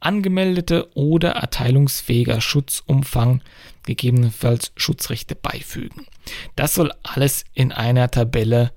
angemeldete 0.00 0.88
oder 0.94 1.30
erteilungsfähiger 1.30 2.40
Schutzumfang, 2.40 3.42
gegebenenfalls 3.84 4.72
Schutzrechte 4.76 5.34
beifügen. 5.34 6.06
Das 6.54 6.74
soll 6.74 6.92
alles 7.02 7.44
in 7.54 7.72
einer 7.72 8.10
Tabelle 8.10 8.72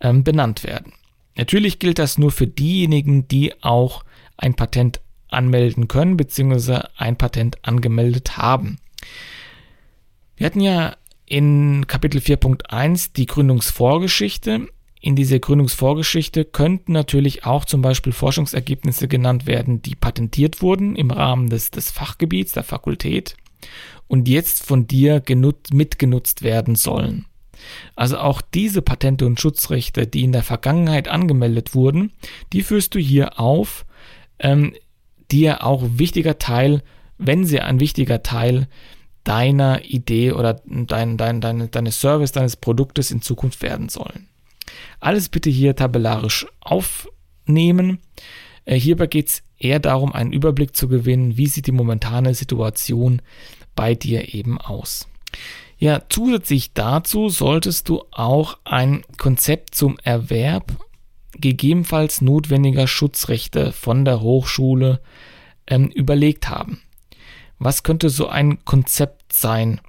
ähm, 0.00 0.24
benannt 0.24 0.64
werden. 0.64 0.92
Natürlich 1.36 1.78
gilt 1.78 1.98
das 1.98 2.16
nur 2.16 2.32
für 2.32 2.46
diejenigen, 2.46 3.28
die 3.28 3.52
auch 3.62 4.04
ein 4.38 4.54
Patent 4.54 5.00
anmelden 5.28 5.88
können 5.88 6.16
bzw. 6.16 6.80
ein 6.96 7.16
Patent 7.16 7.62
angemeldet 7.62 8.38
haben. 8.38 8.78
Wir 10.36 10.46
hatten 10.46 10.60
ja 10.60 10.96
in 11.26 11.86
Kapitel 11.86 12.20
4.1 12.20 13.10
die 13.16 13.26
Gründungsvorgeschichte, 13.26 14.68
in 15.00 15.14
dieser 15.14 15.38
Gründungsvorgeschichte 15.38 16.44
könnten 16.44 16.92
natürlich 16.92 17.44
auch 17.44 17.64
zum 17.64 17.82
Beispiel 17.82 18.12
Forschungsergebnisse 18.12 19.08
genannt 19.08 19.46
werden, 19.46 19.82
die 19.82 19.94
patentiert 19.94 20.62
wurden 20.62 20.96
im 20.96 21.10
Rahmen 21.10 21.48
des, 21.48 21.70
des 21.70 21.90
Fachgebiets, 21.90 22.52
der 22.52 22.64
Fakultät 22.64 23.36
und 24.08 24.28
jetzt 24.28 24.64
von 24.64 24.86
dir 24.86 25.20
genut 25.20 25.72
mitgenutzt 25.72 26.42
werden 26.42 26.74
sollen. 26.74 27.26
Also 27.94 28.18
auch 28.18 28.40
diese 28.40 28.82
Patente 28.82 29.26
und 29.26 29.40
Schutzrechte, 29.40 30.06
die 30.06 30.24
in 30.24 30.32
der 30.32 30.42
Vergangenheit 30.42 31.08
angemeldet 31.08 31.74
wurden, 31.74 32.12
die 32.52 32.62
führst 32.62 32.94
du 32.94 32.98
hier 32.98 33.40
auf, 33.40 33.86
ähm, 34.38 34.74
die 35.30 35.40
ja 35.40 35.62
auch 35.62 35.82
wichtiger 35.84 36.38
Teil, 36.38 36.82
wenn 37.18 37.44
sie 37.44 37.60
ein 37.60 37.80
wichtiger 37.80 38.22
Teil 38.22 38.68
deiner 39.26 39.84
Idee 39.84 40.32
oder 40.32 40.60
dein, 40.64 41.16
dein, 41.16 41.40
deine, 41.40 41.68
deines 41.68 42.00
Service, 42.00 42.32
deines 42.32 42.56
Produktes 42.56 43.10
in 43.10 43.22
Zukunft 43.22 43.60
werden 43.60 43.88
sollen. 43.88 44.28
Alles 45.00 45.28
bitte 45.28 45.50
hier 45.50 45.74
tabellarisch 45.74 46.46
aufnehmen. 46.60 47.98
Äh, 48.64 48.76
hierbei 48.78 49.08
geht 49.08 49.28
es 49.28 49.42
eher 49.58 49.80
darum, 49.80 50.12
einen 50.12 50.32
Überblick 50.32 50.76
zu 50.76 50.88
gewinnen, 50.88 51.36
wie 51.36 51.46
sieht 51.48 51.66
die 51.66 51.72
momentane 51.72 52.34
Situation 52.34 53.20
bei 53.74 53.94
dir 53.94 54.32
eben 54.32 54.58
aus. 54.58 55.08
Ja, 55.78 56.02
zusätzlich 56.08 56.72
dazu 56.72 57.28
solltest 57.28 57.88
du 57.88 58.04
auch 58.12 58.58
ein 58.64 59.02
Konzept 59.18 59.74
zum 59.74 59.98
Erwerb 60.02 60.72
gegebenenfalls 61.32 62.22
notwendiger 62.22 62.86
Schutzrechte 62.86 63.72
von 63.72 64.04
der 64.04 64.20
Hochschule 64.20 65.00
ähm, 65.66 65.88
überlegt 65.88 66.48
haben. 66.48 66.80
Was 67.58 67.82
könnte 67.82 68.10
so 68.10 68.28
ein 68.28 68.64
Konzept 68.64 69.32
sein? 69.32 69.80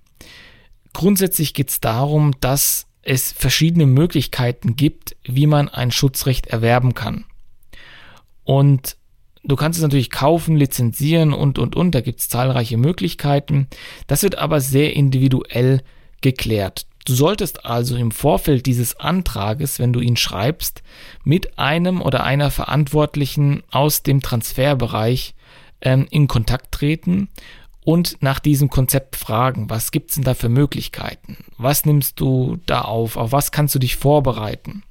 Grundsätzlich 0.94 1.54
geht 1.54 1.70
es 1.70 1.80
darum, 1.80 2.34
dass 2.40 2.88
es 3.02 3.32
verschiedene 3.32 3.86
Möglichkeiten 3.86 4.76
gibt, 4.76 5.16
wie 5.24 5.48
man 5.48 5.70
ein 5.70 5.92
Schutzrecht 5.92 6.48
erwerben 6.48 6.94
kann. 6.94 7.26
Und 8.44 8.98
du 9.44 9.56
kannst 9.56 9.80
es 9.80 9.84
natürlich 9.84 10.10
kaufen, 10.10 10.56
lizenzieren 10.56 11.34
und, 11.34 11.60
und, 11.60 11.76
und. 11.76 11.92
Da 11.96 12.02
gibt 12.02 12.20
es 12.20 12.30
zahlreiche 12.30 12.78
Möglichkeiten. 12.78 13.68
Das 14.08 14.24
wird 14.24 14.38
aber 14.38 14.60
sehr 14.60 14.96
individuell 14.96 15.82
geklärt. 16.22 16.86
Du 17.06 17.14
solltest 17.14 17.66
also 17.66 17.96
im 17.96 18.12
Vorfeld 18.12 18.66
dieses 18.66 19.00
Antrages, 19.00 19.80
wenn 19.80 19.94
du 19.94 20.02
ihn 20.02 20.18
schreibst, 20.18 20.84
mit 21.24 21.58
einem 21.58 22.02
oder 22.02 22.26
einer 22.26 22.52
Verantwortlichen 22.52 23.64
aus 23.72 24.04
dem 24.04 24.22
Transferbereich 24.22 25.34
ähm, 25.80 26.08
in 26.10 26.28
Kontakt 26.28 26.74
treten 26.74 27.30
und 27.88 28.22
nach 28.22 28.40
diesem 28.40 28.70
Konzept 28.70 29.16
fragen, 29.16 29.70
was 29.70 29.92
gibt 29.92 30.10
es 30.10 30.16
denn 30.16 30.26
da 30.26 30.34
für 30.34 30.50
Möglichkeiten? 30.50 31.38
Was 31.58 31.86
nimmst 31.86 32.20
du 32.20 32.58
da 32.66 32.82
auf? 32.82 33.16
Auf 33.16 33.32
was 33.32 33.54
kannst 33.54 33.76
du 33.76 33.80
dich 33.80 33.96
vorbereiten? 33.96 34.84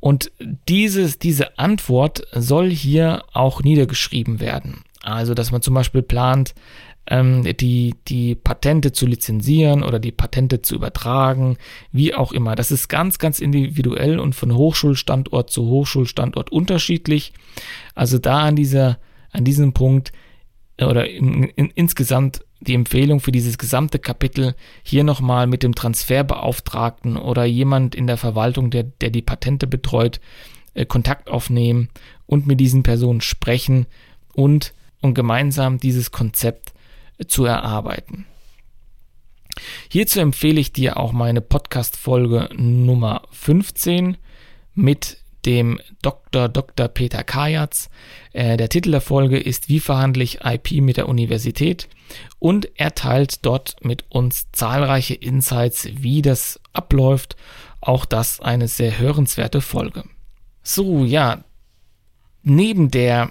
Und 0.00 0.32
dieses, 0.68 1.20
diese 1.20 1.60
Antwort 1.60 2.26
soll 2.32 2.70
hier 2.70 3.22
auch 3.32 3.62
niedergeschrieben 3.62 4.40
werden. 4.40 4.82
Also, 5.04 5.32
dass 5.34 5.52
man 5.52 5.62
zum 5.62 5.74
Beispiel 5.74 6.02
plant, 6.02 6.56
ähm, 7.06 7.44
die, 7.44 7.94
die 8.08 8.34
Patente 8.34 8.90
zu 8.90 9.06
lizenzieren 9.06 9.84
oder 9.84 10.00
die 10.00 10.10
Patente 10.10 10.60
zu 10.60 10.74
übertragen, 10.74 11.56
wie 11.92 12.16
auch 12.16 12.32
immer. 12.32 12.56
Das 12.56 12.72
ist 12.72 12.88
ganz, 12.88 13.20
ganz 13.20 13.38
individuell 13.38 14.18
und 14.18 14.34
von 14.34 14.52
Hochschulstandort 14.56 15.50
zu 15.50 15.66
Hochschulstandort 15.66 16.50
unterschiedlich. 16.50 17.32
Also 17.94 18.18
da 18.18 18.40
an 18.40 18.56
dieser 18.56 18.98
an 19.32 19.44
diesem 19.44 19.72
Punkt 19.72 20.12
oder 20.80 21.08
in, 21.08 21.44
in, 21.44 21.70
insgesamt 21.74 22.44
die 22.60 22.74
Empfehlung 22.74 23.20
für 23.20 23.32
dieses 23.32 23.58
gesamte 23.58 23.98
Kapitel 23.98 24.54
hier 24.82 25.04
nochmal 25.04 25.46
mit 25.46 25.62
dem 25.62 25.74
Transferbeauftragten 25.74 27.16
oder 27.16 27.44
jemand 27.44 27.94
in 27.94 28.06
der 28.06 28.16
Verwaltung, 28.16 28.70
der, 28.70 28.84
der 28.84 29.10
die 29.10 29.22
Patente 29.22 29.66
betreut, 29.66 30.20
äh, 30.74 30.86
Kontakt 30.86 31.28
aufnehmen 31.28 31.88
und 32.26 32.46
mit 32.46 32.60
diesen 32.60 32.82
Personen 32.82 33.20
sprechen 33.20 33.86
und, 34.34 34.74
und 35.00 35.14
gemeinsam 35.14 35.78
dieses 35.78 36.12
Konzept 36.12 36.72
äh, 37.18 37.26
zu 37.26 37.44
erarbeiten. 37.44 38.26
Hierzu 39.90 40.20
empfehle 40.20 40.60
ich 40.60 40.72
dir 40.72 40.96
auch 40.96 41.12
meine 41.12 41.40
Podcast-Folge 41.40 42.48
Nummer 42.56 43.22
15 43.32 44.16
mit 44.74 45.18
dem 45.44 45.80
Dr. 46.02 46.48
Dr. 46.48 46.88
Peter 46.88 47.24
Kajatz. 47.24 47.90
Äh, 48.32 48.56
der 48.56 48.68
Titel 48.68 48.90
der 48.90 49.00
Folge 49.00 49.38
ist 49.38 49.68
Wie 49.68 49.80
verhandle 49.80 50.24
ich 50.24 50.40
IP 50.44 50.82
mit 50.82 50.96
der 50.96 51.08
Universität? 51.08 51.88
Und 52.38 52.68
er 52.76 52.94
teilt 52.94 53.44
dort 53.44 53.76
mit 53.82 54.04
uns 54.08 54.50
zahlreiche 54.52 55.14
Insights, 55.14 55.88
wie 55.92 56.22
das 56.22 56.60
abläuft. 56.72 57.36
Auch 57.80 58.04
das 58.04 58.40
eine 58.40 58.68
sehr 58.68 58.98
hörenswerte 58.98 59.60
Folge. 59.60 60.04
So, 60.62 61.04
ja, 61.04 61.42
neben 62.42 62.90
der 62.90 63.30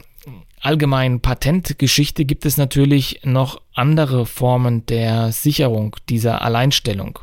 allgemeinen 0.59 1.21
Patentgeschichte 1.21 2.25
gibt 2.25 2.45
es 2.45 2.57
natürlich 2.57 3.21
noch 3.23 3.61
andere 3.73 4.25
Formen 4.25 4.85
der 4.85 5.31
Sicherung 5.31 5.95
dieser 6.09 6.41
Alleinstellung. 6.41 7.19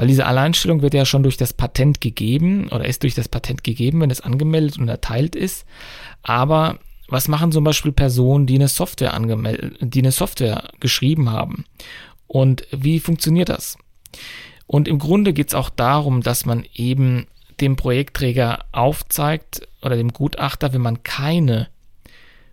Weil 0.00 0.08
diese 0.08 0.24
Alleinstellung 0.24 0.80
wird 0.80 0.94
ja 0.94 1.04
schon 1.04 1.22
durch 1.22 1.36
das 1.36 1.52
Patent 1.52 2.00
gegeben 2.00 2.70
oder 2.70 2.86
ist 2.86 3.02
durch 3.02 3.14
das 3.14 3.28
Patent 3.28 3.62
gegeben, 3.62 4.00
wenn 4.00 4.10
es 4.10 4.22
angemeldet 4.22 4.78
und 4.78 4.88
erteilt 4.88 5.36
ist. 5.36 5.66
Aber 6.22 6.78
was 7.08 7.28
machen 7.28 7.52
zum 7.52 7.64
Beispiel 7.64 7.92
Personen, 7.92 8.46
die 8.46 8.54
eine 8.54 8.68
Software 8.68 9.12
angemeldet, 9.12 9.76
die 9.82 9.98
eine 9.98 10.10
Software 10.10 10.70
geschrieben 10.80 11.28
haben? 11.28 11.66
Und 12.26 12.66
wie 12.70 12.98
funktioniert 12.98 13.50
das? 13.50 13.76
Und 14.66 14.88
im 14.88 14.98
Grunde 14.98 15.34
geht 15.34 15.48
es 15.48 15.54
auch 15.54 15.68
darum, 15.68 16.22
dass 16.22 16.46
man 16.46 16.64
eben 16.72 17.26
dem 17.60 17.76
Projektträger 17.76 18.64
aufzeigt 18.72 19.68
oder 19.82 19.96
dem 19.96 20.14
Gutachter, 20.14 20.72
wenn 20.72 20.80
man 20.80 21.02
keine 21.02 21.68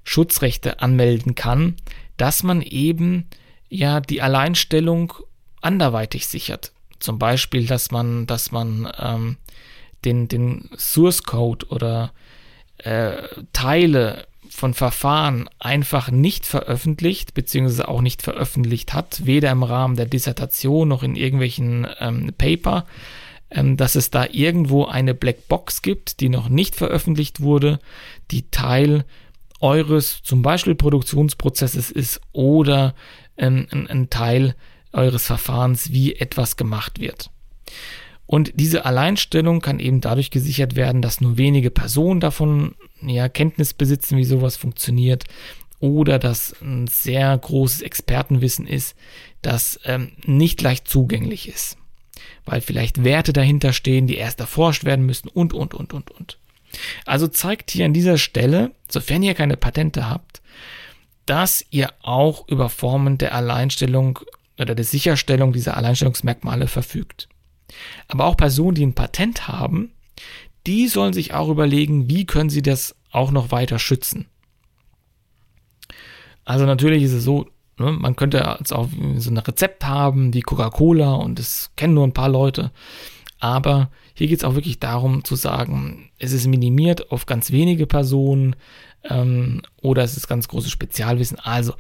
Schutzrechte 0.04 0.82
anmelden 0.82 1.34
kann, 1.34 1.78
dass 2.18 2.44
man 2.44 2.62
eben 2.62 3.30
ja 3.70 4.02
die 4.02 4.22
Alleinstellung 4.22 5.14
anderweitig 5.62 6.28
sichert. 6.28 6.74
Zum 7.00 7.20
Beispiel, 7.20 7.66
dass 7.66 7.92
man, 7.92 8.28
dass 8.28 8.52
man 8.52 8.92
ähm, 9.00 9.38
den, 10.06 10.28
den 10.28 10.70
Source 10.78 11.24
Code 11.24 11.68
oder 11.68 12.12
äh, 12.78 13.24
Teile 13.54 14.28
von 14.50 14.74
Verfahren 14.74 15.50
einfach 15.60 16.10
nicht 16.10 16.46
veröffentlicht, 16.46 17.34
beziehungsweise 17.34 17.88
auch 17.88 18.02
nicht 18.02 18.22
veröffentlicht 18.22 18.94
hat, 18.94 19.26
weder 19.26 19.52
im 19.52 19.64
Rahmen 19.64 19.96
der 19.96 20.06
Dissertation 20.06 20.88
noch 20.88 21.04
in 21.04 21.16
irgendwelchen 21.16 21.88
ähm, 22.00 22.34
Paper, 22.38 22.86
ähm, 23.50 23.78
dass 23.78 23.96
es 23.96 24.10
da 24.10 24.26
irgendwo 24.30 24.86
eine 24.86 25.14
Blackbox 25.14 25.82
gibt, 25.82 26.22
die 26.22 26.30
noch 26.30 26.50
nicht 26.50 26.76
veröffentlicht 26.76 27.42
wurde, 27.42 27.80
die 28.32 28.50
Teil 28.50 29.06
eures 29.60 30.22
zum 30.24 30.42
Beispiel 30.42 30.76
Produktionsprozesses 30.76 31.92
ist 31.92 32.22
oder 32.32 32.94
ähm, 33.38 33.68
ein, 33.72 33.88
ein 33.88 34.10
Teil 34.10 34.56
eures 34.94 35.26
Verfahrens, 35.26 35.92
wie 35.92 36.16
etwas 36.16 36.58
gemacht 36.58 37.00
wird. 37.00 37.30
Und 38.26 38.52
diese 38.56 38.86
Alleinstellung 38.86 39.62
kann 39.62 39.80
eben 39.80 40.02
dadurch 40.02 40.32
gesichert 40.32 40.76
werden, 40.76 41.02
dass 41.02 41.22
nur 41.22 41.38
wenige 41.38 41.72
Personen 41.72 42.20
davon 42.20 42.76
ja, 43.02 43.30
Kenntnis 43.30 43.74
besitzen, 43.74 44.18
wie 44.18 44.26
sowas 44.26 44.58
funktioniert, 44.58 45.24
oder 45.80 46.20
dass 46.20 46.56
ein 46.62 46.88
sehr 46.88 47.38
großes 47.38 47.82
Expertenwissen 47.82 48.68
ist, 48.68 48.96
das 49.42 49.80
ähm, 49.86 50.12
nicht 50.26 50.62
leicht 50.62 50.88
zugänglich 50.88 51.48
ist, 51.48 51.78
weil 52.46 52.62
vielleicht 52.62 53.04
Werte 53.04 53.32
dahinter 53.32 53.74
stehen, 53.74 54.08
die 54.08 54.18
erst 54.18 54.40
erforscht 54.40 54.84
werden 54.84 55.06
müssen 55.06 55.30
und, 55.30 55.54
und, 55.54 55.74
und, 55.74 55.94
und, 55.94 56.12
und. 56.12 56.38
Also 57.06 57.28
zeigt 57.28 57.72
hier 57.72 57.86
an 57.86 57.94
dieser 57.94 58.18
Stelle, 58.18 58.72
sofern 58.90 59.24
ihr 59.24 59.36
keine 59.36 59.56
Patente 59.56 60.10
habt, 60.10 60.42
dass 61.26 61.66
ihr 61.70 61.94
auch 62.02 62.48
über 62.48 62.70
Formen 62.70 63.18
der 63.18 63.36
Alleinstellung 63.36 64.20
oder 64.60 64.76
der 64.76 64.86
Sicherstellung 64.86 65.54
dieser 65.54 65.78
Alleinstellungsmerkmale 65.78 66.68
verfügt. 66.68 67.30
Aber 68.08 68.26
auch 68.26 68.38
Personen, 68.38 68.76
die 68.76 68.86
ein 68.86 68.96
Patent 68.96 69.48
haben, 69.48 69.92
die 70.66 70.88
sollen 70.88 71.14
sich 71.14 71.34
auch 71.34 71.50
überlegen, 71.50 72.10
wie 72.10 72.26
können 72.26 72.50
sie 72.50 72.62
das 72.62 72.96
auch 73.12 73.32
noch 73.32 73.52
weiter 73.52 73.80
schützen. 73.80 74.28
Also 76.44 76.66
natürlich 76.66 77.04
ist 77.04 77.14
es 77.14 77.24
so, 77.24 77.48
ne, 77.78 77.92
man 77.92 78.16
könnte 78.16 78.56
jetzt 78.60 78.74
auch 78.74 78.88
so 79.18 79.30
ein 79.30 79.38
Rezept 79.38 79.86
haben 79.86 80.34
wie 80.34 80.42
Coca-Cola 80.42 81.14
und 81.14 81.40
das 81.40 81.72
kennen 81.76 81.94
nur 81.94 82.06
ein 82.06 82.14
paar 82.14 82.30
Leute. 82.30 82.72
Aber 83.40 83.92
hier 84.14 84.28
geht 84.28 84.40
es 84.40 84.44
auch 84.44 84.56
wirklich 84.56 84.80
darum 84.80 85.24
zu 85.24 85.36
sagen, 85.36 86.10
es 86.18 86.32
ist 86.32 86.48
minimiert 86.48 87.12
auf 87.12 87.26
ganz 87.26 87.52
wenige 87.52 87.86
Personen 87.86 88.56
ähm, 89.04 89.62
oder 89.82 90.04
es 90.04 90.18
ist 90.18 90.28
ganz 90.28 90.48
großes 90.48 90.72
Spezialwissen. 90.72 91.40
Also 91.40 91.74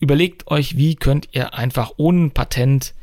Überlegt 0.00 0.48
euch, 0.48 0.76
wie 0.76 0.94
könnt 0.94 1.28
ihr 1.32 1.54
einfach 1.54 1.92
ohne 1.96 2.30
Patent 2.30 2.94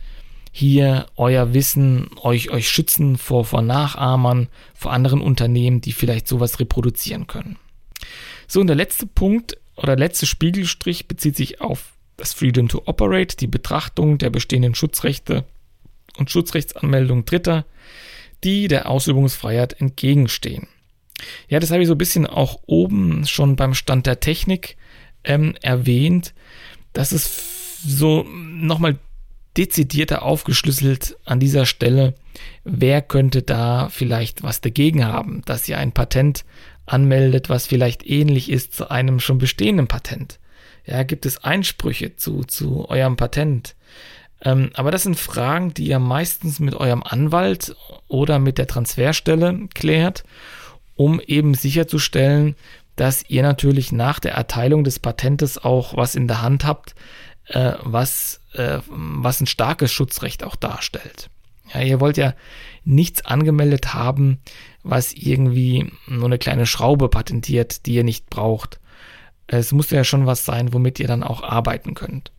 hier 0.51 1.07
euer 1.17 1.53
Wissen, 1.53 2.09
euch, 2.21 2.49
euch 2.49 2.69
schützen 2.69 3.17
vor, 3.17 3.43
vor 3.43 3.61
Nachahmern, 3.61 4.47
vor 4.73 4.93
anderen 4.93 5.19
Unternehmen, 5.19 5.81
die 5.81 5.91
vielleicht 5.91 6.29
sowas 6.29 6.59
reproduzieren 6.59 7.27
können. 7.27 7.57
So, 8.47 8.61
und 8.61 8.67
der 8.67 8.77
letzte 8.77 9.05
Punkt 9.05 9.57
oder 9.75 9.97
letzte 9.97 10.25
Spiegelstrich 10.25 11.07
bezieht 11.09 11.35
sich 11.35 11.59
auf 11.59 11.91
das 12.15 12.33
Freedom 12.33 12.69
to 12.69 12.81
Operate, 12.85 13.35
die 13.35 13.47
Betrachtung 13.47 14.17
der 14.17 14.29
bestehenden 14.29 14.75
Schutzrechte 14.75 15.43
und 16.17 16.31
Schutzrechtsanmeldung 16.31 17.25
Dritter, 17.25 17.65
die 18.45 18.69
der 18.69 18.89
Ausübungsfreiheit 18.89 19.81
entgegenstehen. 19.81 20.67
Ja, 21.49 21.59
das 21.59 21.71
habe 21.71 21.81
ich 21.81 21.87
so 21.87 21.95
ein 21.95 21.99
bisschen 21.99 22.27
auch 22.27 22.59
oben 22.65 23.25
schon 23.25 23.55
beim 23.55 23.73
Stand 23.73 24.05
der 24.05 24.19
Technik 24.19 24.77
ähm, 25.23 25.55
erwähnt. 25.61 26.33
Das 26.95 27.11
ist 27.11 27.85
so 27.85 28.23
nochmal 28.23 28.97
dezidierter 29.57 30.23
aufgeschlüsselt 30.23 31.17
an 31.25 31.39
dieser 31.39 31.65
Stelle, 31.65 32.15
wer 32.63 33.01
könnte 33.01 33.41
da 33.41 33.89
vielleicht 33.89 34.43
was 34.43 34.61
dagegen 34.61 35.05
haben, 35.05 35.41
dass 35.45 35.67
ihr 35.67 35.77
ein 35.77 35.91
Patent 35.91 36.45
anmeldet, 36.85 37.49
was 37.49 37.67
vielleicht 37.67 38.05
ähnlich 38.05 38.49
ist 38.49 38.73
zu 38.73 38.89
einem 38.89 39.19
schon 39.19 39.37
bestehenden 39.37 39.87
Patent. 39.87 40.39
Ja, 40.85 41.03
gibt 41.03 41.25
es 41.25 41.43
Einsprüche 41.43 42.15
zu, 42.15 42.43
zu 42.43 42.87
eurem 42.89 43.17
Patent? 43.17 43.75
Ähm, 44.41 44.69
aber 44.73 44.91
das 44.91 45.03
sind 45.03 45.19
Fragen, 45.19 45.73
die 45.73 45.87
ihr 45.87 45.99
meistens 45.99 46.59
mit 46.59 46.75
eurem 46.75 47.03
Anwalt 47.03 47.75
oder 48.07 48.39
mit 48.39 48.57
der 48.57 48.67
Transferstelle 48.67 49.67
klärt, 49.73 50.23
um 50.95 51.19
eben 51.19 51.55
sicherzustellen, 51.55 52.55
dass 52.95 53.23
ihr 53.27 53.43
natürlich 53.43 53.91
nach 53.91 54.19
der 54.19 54.33
Erteilung 54.33 54.83
des 54.83 54.99
Patentes 54.99 55.57
auch 55.57 55.95
was 55.97 56.15
in 56.15 56.27
der 56.27 56.41
Hand 56.41 56.65
habt, 56.65 56.95
äh, 57.47 57.73
was, 57.83 58.41
äh, 58.53 58.79
was 58.87 59.41
ein 59.41 59.47
starkes 59.47 59.91
Schutzrecht 59.91 60.43
auch 60.43 60.55
darstellt. 60.55 61.29
Ja, 61.73 61.81
ihr 61.81 61.99
wollt 61.99 62.17
ja 62.17 62.33
nichts 62.83 63.25
angemeldet 63.25 63.93
haben, 63.93 64.39
was 64.83 65.13
irgendwie 65.13 65.91
nur 66.07 66.25
eine 66.25 66.37
kleine 66.37 66.65
Schraube 66.65 67.09
patentiert, 67.09 67.85
die 67.85 67.95
ihr 67.95 68.03
nicht 68.03 68.29
braucht. 68.29 68.79
Es 69.47 69.71
muss 69.71 69.89
ja 69.89 70.03
schon 70.03 70.25
was 70.25 70.45
sein, 70.45 70.73
womit 70.73 70.99
ihr 70.99 71.07
dann 71.07 71.23
auch 71.23 71.43
arbeiten 71.43 71.95
könnt. 71.95 72.31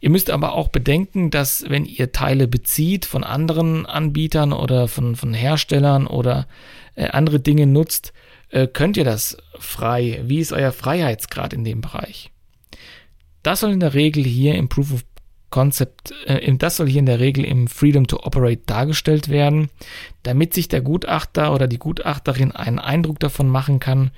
Ihr 0.00 0.10
müsst 0.10 0.30
aber 0.30 0.54
auch 0.54 0.68
bedenken, 0.68 1.30
dass 1.30 1.64
wenn 1.68 1.84
ihr 1.84 2.10
Teile 2.10 2.48
bezieht 2.48 3.04
von 3.04 3.22
anderen 3.22 3.86
Anbietern 3.86 4.52
oder 4.52 4.88
von, 4.88 5.14
von 5.14 5.32
Herstellern 5.32 6.08
oder 6.08 6.48
äh, 6.96 7.06
andere 7.08 7.38
Dinge 7.38 7.68
nutzt, 7.68 8.12
äh, 8.52 8.68
könnt 8.68 8.96
ihr 8.96 9.04
das 9.04 9.36
frei. 9.58 10.20
Wie 10.24 10.38
ist 10.38 10.52
euer 10.52 10.72
Freiheitsgrad 10.72 11.52
in 11.52 11.64
dem 11.64 11.80
Bereich? 11.80 12.30
Das 13.42 13.60
soll 13.60 13.72
in 13.72 13.80
der 13.80 13.94
Regel 13.94 14.22
hier 14.22 14.54
im 14.54 14.68
Proof 14.68 14.92
of 14.92 15.04
Concept, 15.50 16.14
äh, 16.26 16.54
das 16.56 16.76
soll 16.76 16.88
hier 16.88 17.00
in 17.00 17.06
der 17.06 17.20
Regel 17.20 17.44
im 17.44 17.66
Freedom 17.66 18.06
to 18.06 18.18
Operate 18.22 18.62
dargestellt 18.66 19.28
werden, 19.28 19.68
damit 20.22 20.54
sich 20.54 20.68
der 20.68 20.80
Gutachter 20.80 21.52
oder 21.52 21.66
die 21.66 21.78
Gutachterin 21.78 22.52
einen 22.52 22.78
Eindruck 22.78 23.20
davon 23.20 23.48
machen 23.48 23.78
kann, 23.78 24.12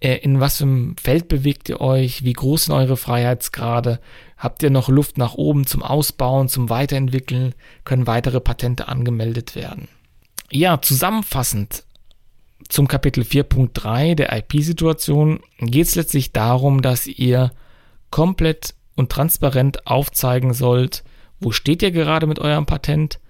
äh, 0.00 0.16
in 0.16 0.40
was 0.40 0.58
für 0.58 0.64
einem 0.64 0.96
Feld 0.96 1.28
bewegt 1.28 1.68
ihr 1.68 1.80
euch, 1.80 2.24
wie 2.24 2.34
groß 2.34 2.66
sind 2.66 2.74
eure 2.74 2.96
Freiheitsgrade, 2.96 4.00
habt 4.36 4.62
ihr 4.62 4.70
noch 4.70 4.88
Luft 4.88 5.16
nach 5.16 5.34
oben 5.34 5.66
zum 5.66 5.82
Ausbauen, 5.82 6.48
zum 6.48 6.68
Weiterentwickeln, 6.68 7.54
können 7.84 8.06
weitere 8.06 8.40
Patente 8.40 8.88
angemeldet 8.88 9.56
werden. 9.56 9.88
Ja, 10.50 10.80
zusammenfassend 10.80 11.84
zum 12.68 12.88
Kapitel 12.88 13.22
4.3 13.22 14.14
der 14.14 14.36
IP-Situation 14.36 15.40
geht 15.58 15.86
es 15.86 15.94
letztlich 15.94 16.32
darum, 16.32 16.82
dass 16.82 17.06
ihr 17.06 17.52
komplett 18.10 18.74
und 18.94 19.10
transparent 19.10 19.86
aufzeigen 19.86 20.54
sollt, 20.54 21.04
wo 21.40 21.50
steht 21.50 21.82
ihr 21.82 21.90
gerade 21.90 22.26
mit 22.26 22.38
eurem 22.38 22.66
Patent, 22.66 23.20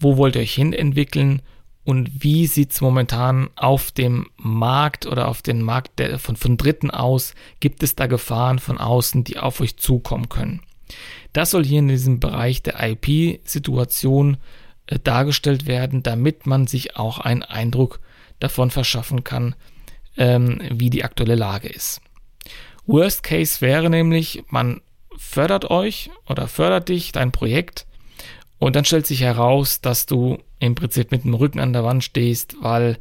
wo 0.00 0.16
wollt 0.16 0.36
ihr 0.36 0.42
euch 0.42 0.54
hin 0.54 0.72
entwickeln 0.72 1.42
und 1.84 2.22
wie 2.22 2.46
sieht 2.46 2.72
es 2.72 2.80
momentan 2.80 3.48
auf 3.56 3.90
dem 3.90 4.26
Markt 4.36 5.06
oder 5.06 5.28
auf 5.28 5.42
den 5.42 5.62
Markt 5.62 5.98
der, 5.98 6.18
von, 6.18 6.36
von 6.36 6.56
Dritten 6.56 6.90
aus? 6.90 7.34
Gibt 7.60 7.82
es 7.82 7.96
da 7.96 8.06
Gefahren 8.06 8.58
von 8.58 8.78
außen, 8.78 9.24
die 9.24 9.38
auf 9.38 9.60
euch 9.60 9.78
zukommen 9.78 10.28
können? 10.28 10.60
Das 11.32 11.50
soll 11.50 11.64
hier 11.64 11.78
in 11.78 11.88
diesem 11.88 12.20
Bereich 12.20 12.62
der 12.62 12.78
IP-Situation 12.80 14.36
dargestellt 15.02 15.66
werden, 15.66 16.02
damit 16.02 16.46
man 16.46 16.66
sich 16.66 16.96
auch 16.96 17.18
einen 17.18 17.42
Eindruck 17.42 18.00
davon 18.40 18.70
verschaffen 18.70 19.24
kann, 19.24 19.54
ähm, 20.16 20.60
wie 20.70 20.90
die 20.90 21.04
aktuelle 21.04 21.34
Lage 21.34 21.68
ist. 21.68 22.00
Worst 22.86 23.22
Case 23.22 23.60
wäre 23.60 23.90
nämlich, 23.90 24.44
man 24.48 24.80
fördert 25.16 25.70
euch 25.70 26.10
oder 26.26 26.48
fördert 26.48 26.88
dich, 26.88 27.12
dein 27.12 27.32
Projekt, 27.32 27.86
und 28.58 28.74
dann 28.74 28.84
stellt 28.84 29.06
sich 29.06 29.20
heraus, 29.20 29.80
dass 29.80 30.06
du 30.06 30.38
im 30.58 30.74
Prinzip 30.74 31.12
mit 31.12 31.24
dem 31.24 31.34
Rücken 31.34 31.60
an 31.60 31.72
der 31.72 31.84
Wand 31.84 32.02
stehst, 32.02 32.56
weil 32.60 32.98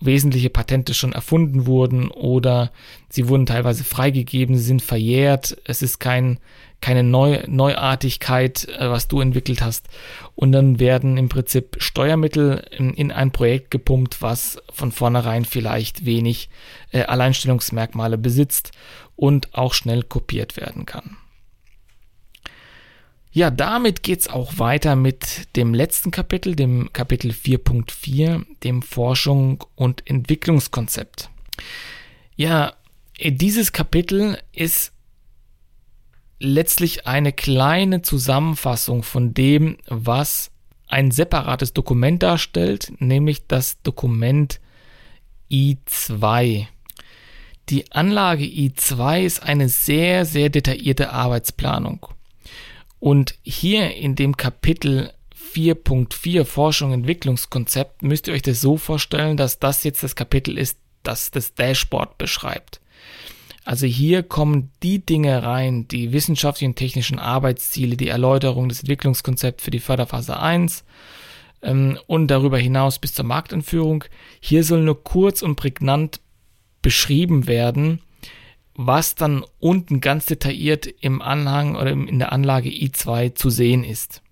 wesentliche 0.00 0.50
Patente 0.50 0.94
schon 0.94 1.12
erfunden 1.12 1.66
wurden 1.66 2.10
oder 2.10 2.70
sie 3.08 3.28
wurden 3.28 3.46
teilweise 3.46 3.84
freigegeben, 3.84 4.56
sie 4.56 4.64
sind 4.64 4.82
verjährt, 4.82 5.56
es 5.64 5.80
ist 5.80 6.00
kein, 6.00 6.38
keine 6.86 7.02
Neu 7.02 7.42
Neuartigkeit, 7.48 8.68
äh, 8.68 8.88
was 8.88 9.08
du 9.08 9.20
entwickelt 9.20 9.60
hast. 9.60 9.88
Und 10.36 10.52
dann 10.52 10.78
werden 10.78 11.16
im 11.16 11.28
Prinzip 11.28 11.78
Steuermittel 11.80 12.64
in, 12.70 12.94
in 12.94 13.10
ein 13.10 13.32
Projekt 13.32 13.72
gepumpt, 13.72 14.22
was 14.22 14.62
von 14.72 14.92
vornherein 14.92 15.44
vielleicht 15.44 16.06
wenig 16.06 16.48
äh, 16.92 17.02
Alleinstellungsmerkmale 17.02 18.18
besitzt 18.18 18.70
und 19.16 19.52
auch 19.52 19.74
schnell 19.74 20.04
kopiert 20.04 20.56
werden 20.56 20.86
kann. 20.86 21.16
Ja, 23.32 23.50
damit 23.50 24.04
geht's 24.04 24.28
auch 24.28 24.60
weiter 24.60 24.94
mit 24.94 25.56
dem 25.56 25.74
letzten 25.74 26.12
Kapitel, 26.12 26.54
dem 26.54 26.92
Kapitel 26.92 27.32
4.4, 27.32 28.44
dem 28.62 28.82
Forschung 28.82 29.64
und 29.74 30.08
Entwicklungskonzept. 30.08 31.30
Ja, 32.36 32.74
dieses 33.18 33.72
Kapitel 33.72 34.38
ist 34.52 34.92
letztlich 36.38 37.06
eine 37.06 37.32
kleine 37.32 38.02
Zusammenfassung 38.02 39.02
von 39.02 39.34
dem, 39.34 39.78
was 39.86 40.50
ein 40.88 41.10
separates 41.10 41.72
Dokument 41.72 42.22
darstellt, 42.22 42.92
nämlich 42.98 43.46
das 43.46 43.80
Dokument 43.82 44.60
I2. 45.50 46.66
Die 47.68 47.92
Anlage 47.92 48.44
I2 48.44 49.22
ist 49.22 49.42
eine 49.42 49.68
sehr, 49.68 50.24
sehr 50.24 50.50
detaillierte 50.50 51.12
Arbeitsplanung. 51.12 52.06
Und 53.00 53.34
hier 53.42 53.94
in 53.94 54.14
dem 54.14 54.36
Kapitel 54.36 55.12
4.4 55.54 56.44
Forschung 56.44 56.92
Entwicklungskonzept 56.92 58.02
müsst 58.02 58.28
ihr 58.28 58.34
euch 58.34 58.42
das 58.42 58.60
so 58.60 58.76
vorstellen, 58.76 59.36
dass 59.36 59.58
das 59.58 59.84
jetzt 59.84 60.02
das 60.02 60.14
Kapitel 60.14 60.58
ist, 60.58 60.78
das 61.02 61.30
das 61.30 61.54
Dashboard 61.54 62.18
beschreibt. 62.18 62.80
Also 63.66 63.86
hier 63.86 64.22
kommen 64.22 64.70
die 64.84 65.04
Dinge 65.04 65.42
rein, 65.42 65.88
die 65.88 66.12
wissenschaftlichen 66.12 66.70
und 66.70 66.76
technischen 66.76 67.18
Arbeitsziele, 67.18 67.96
die 67.96 68.06
Erläuterung 68.06 68.68
des 68.68 68.78
Entwicklungskonzepts 68.78 69.64
für 69.64 69.72
die 69.72 69.80
Förderphase 69.80 70.38
1 70.38 70.84
ähm, 71.62 71.98
und 72.06 72.28
darüber 72.28 72.58
hinaus 72.58 73.00
bis 73.00 73.12
zur 73.12 73.24
Marktentführung. 73.24 74.04
Hier 74.38 74.62
soll 74.62 74.82
nur 74.82 75.02
kurz 75.02 75.42
und 75.42 75.56
prägnant 75.56 76.20
beschrieben 76.80 77.48
werden, 77.48 78.02
was 78.76 79.16
dann 79.16 79.44
unten 79.58 80.00
ganz 80.00 80.26
detailliert 80.26 80.86
im 80.86 81.20
Anhang 81.20 81.74
oder 81.74 81.90
in 81.90 82.20
der 82.20 82.30
Anlage 82.30 82.68
i2 82.68 83.34
zu 83.34 83.50
sehen 83.50 83.82
ist. 83.82 84.22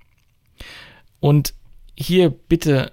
Und 1.18 1.54
hier 1.96 2.30
bitte 2.30 2.92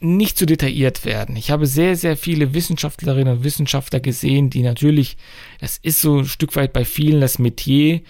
nicht 0.00 0.38
zu 0.38 0.46
detailliert 0.46 1.04
werden. 1.04 1.36
Ich 1.36 1.50
habe 1.50 1.66
sehr, 1.66 1.96
sehr 1.96 2.16
viele 2.16 2.54
Wissenschaftlerinnen 2.54 3.38
und 3.38 3.44
Wissenschaftler 3.44 4.00
gesehen, 4.00 4.50
die 4.50 4.62
natürlich, 4.62 5.16
das 5.60 5.78
ist 5.78 6.00
so 6.00 6.18
ein 6.18 6.26
Stück 6.26 6.54
weit 6.56 6.72
bei 6.72 6.84
vielen 6.84 7.20
das 7.20 7.38
Metier, 7.38 8.02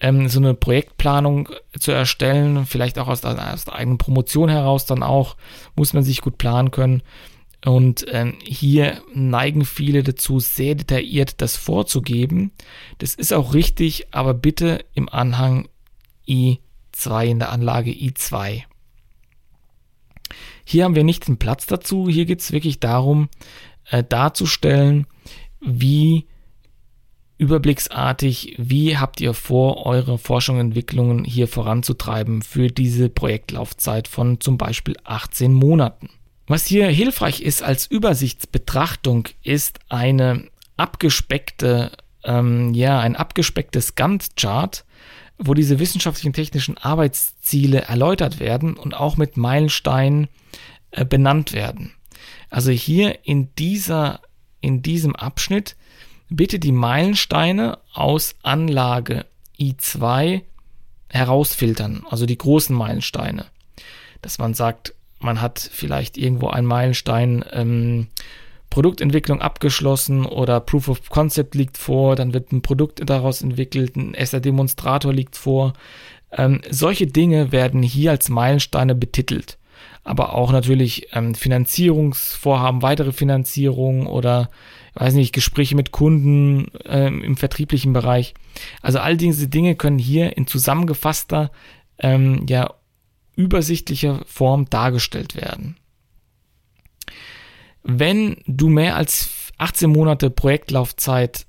ähm, 0.00 0.28
so 0.28 0.38
eine 0.40 0.54
Projektplanung 0.54 1.48
zu 1.78 1.92
erstellen, 1.92 2.66
vielleicht 2.66 2.98
auch 2.98 3.08
aus 3.08 3.20
der, 3.20 3.52
aus 3.52 3.64
der 3.64 3.74
eigenen 3.74 3.98
Promotion 3.98 4.48
heraus 4.48 4.86
dann 4.86 5.02
auch, 5.02 5.36
muss 5.74 5.92
man 5.92 6.02
sich 6.02 6.20
gut 6.20 6.38
planen 6.38 6.70
können. 6.70 7.02
Und 7.64 8.06
ähm, 8.10 8.34
hier 8.44 9.02
neigen 9.12 9.64
viele 9.64 10.02
dazu, 10.02 10.38
sehr 10.38 10.74
detailliert 10.74 11.40
das 11.40 11.56
vorzugeben. 11.56 12.52
Das 12.98 13.14
ist 13.14 13.32
auch 13.32 13.54
richtig, 13.54 14.08
aber 14.12 14.34
bitte 14.34 14.84
im 14.94 15.08
Anhang 15.08 15.68
i2, 16.28 17.24
in 17.26 17.38
der 17.38 17.50
Anlage 17.50 17.90
i2. 17.90 18.62
Hier 20.64 20.84
haben 20.84 20.94
wir 20.94 21.04
nicht 21.04 21.28
den 21.28 21.38
Platz 21.38 21.66
dazu. 21.66 22.08
Hier 22.08 22.24
geht 22.24 22.40
es 22.40 22.52
wirklich 22.52 22.80
darum, 22.80 23.28
äh, 23.90 24.02
darzustellen, 24.02 25.06
wie 25.60 26.26
überblicksartig, 27.38 28.54
wie 28.58 28.96
habt 28.96 29.20
ihr 29.20 29.34
vor, 29.34 29.84
eure 29.84 30.18
Forschung 30.18 30.56
und 30.56 30.66
Entwicklungen 30.68 31.24
hier 31.24 31.48
voranzutreiben 31.48 32.42
für 32.42 32.68
diese 32.68 33.08
Projektlaufzeit 33.08 34.08
von 34.08 34.40
zum 34.40 34.56
Beispiel 34.56 34.96
18 35.04 35.52
Monaten. 35.52 36.08
Was 36.46 36.64
hier 36.66 36.86
hilfreich 36.88 37.42
ist 37.42 37.62
als 37.62 37.86
Übersichtsbetrachtung, 37.86 39.28
ist 39.42 39.80
eine 39.88 40.48
abgespeckte, 40.76 41.92
ähm, 42.24 42.72
ja, 42.72 43.00
ein 43.00 43.16
abgespecktes 43.16 43.96
Gantt-Chart, 43.96 44.84
wo 45.38 45.54
diese 45.54 45.78
wissenschaftlichen 45.78 46.32
technischen 46.32 46.78
Arbeitsziele 46.78 47.82
erläutert 47.82 48.40
werden 48.40 48.74
und 48.74 48.94
auch 48.94 49.16
mit 49.16 49.36
Meilensteinen 49.36 50.28
äh, 50.90 51.04
benannt 51.04 51.52
werden. 51.52 51.92
Also 52.50 52.70
hier 52.70 53.18
in 53.24 53.54
dieser, 53.56 54.20
in 54.60 54.82
diesem 54.82 55.14
Abschnitt 55.14 55.76
bitte 56.28 56.58
die 56.58 56.72
Meilensteine 56.72 57.78
aus 57.92 58.34
Anlage 58.42 59.26
I2 59.58 60.42
herausfiltern, 61.08 62.04
also 62.08 62.26
die 62.26 62.38
großen 62.38 62.74
Meilensteine. 62.74 63.46
Dass 64.22 64.38
man 64.38 64.54
sagt, 64.54 64.94
man 65.18 65.40
hat 65.40 65.58
vielleicht 65.58 66.16
irgendwo 66.16 66.48
einen 66.48 66.66
Meilenstein 66.66 67.44
ähm, 67.52 68.08
Produktentwicklung 68.70 69.40
abgeschlossen 69.40 70.26
oder 70.26 70.60
Proof 70.60 70.88
of 70.88 71.08
Concept 71.08 71.54
liegt 71.54 71.78
vor, 71.78 72.16
dann 72.16 72.34
wird 72.34 72.52
ein 72.52 72.62
Produkt 72.62 73.00
daraus 73.08 73.42
entwickelt, 73.42 73.96
ein 73.96 74.14
erster 74.14 74.40
Demonstrator 74.40 75.12
liegt 75.12 75.36
vor. 75.36 75.72
Ähm, 76.32 76.60
solche 76.70 77.06
Dinge 77.06 77.52
werden 77.52 77.82
hier 77.82 78.10
als 78.10 78.28
Meilensteine 78.28 78.94
betitelt. 78.94 79.58
Aber 80.04 80.34
auch 80.34 80.52
natürlich 80.52 81.08
ähm, 81.12 81.34
Finanzierungsvorhaben, 81.34 82.82
weitere 82.82 83.12
Finanzierung 83.12 84.06
oder, 84.06 84.50
weiß 84.94 85.14
nicht, 85.14 85.32
Gespräche 85.32 85.74
mit 85.74 85.90
Kunden 85.90 86.68
ähm, 86.84 87.22
im 87.22 87.36
vertrieblichen 87.36 87.92
Bereich. 87.92 88.34
Also 88.82 88.98
all 88.98 89.16
diese 89.16 89.48
Dinge 89.48 89.74
können 89.74 89.98
hier 89.98 90.36
in 90.36 90.46
zusammengefasster, 90.46 91.50
ähm, 91.98 92.46
ja, 92.48 92.74
übersichtlicher 93.36 94.22
Form 94.26 94.70
dargestellt 94.70 95.34
werden. 95.34 95.76
Wenn 97.88 98.38
du 98.48 98.68
mehr 98.68 98.96
als 98.96 99.52
18 99.58 99.88
Monate 99.88 100.28
Projektlaufzeit 100.28 101.46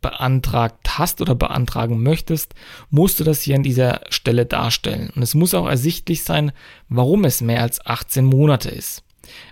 beantragt 0.00 0.98
hast 0.98 1.20
oder 1.20 1.36
beantragen 1.36 2.02
möchtest, 2.02 2.56
musst 2.90 3.20
du 3.20 3.24
das 3.24 3.42
hier 3.42 3.54
an 3.54 3.62
dieser 3.62 4.00
Stelle 4.10 4.46
darstellen. 4.46 5.10
Und 5.14 5.22
es 5.22 5.36
muss 5.36 5.54
auch 5.54 5.68
ersichtlich 5.68 6.24
sein, 6.24 6.50
warum 6.88 7.24
es 7.24 7.40
mehr 7.40 7.62
als 7.62 7.84
18 7.86 8.24
Monate 8.24 8.68
ist. 8.68 9.04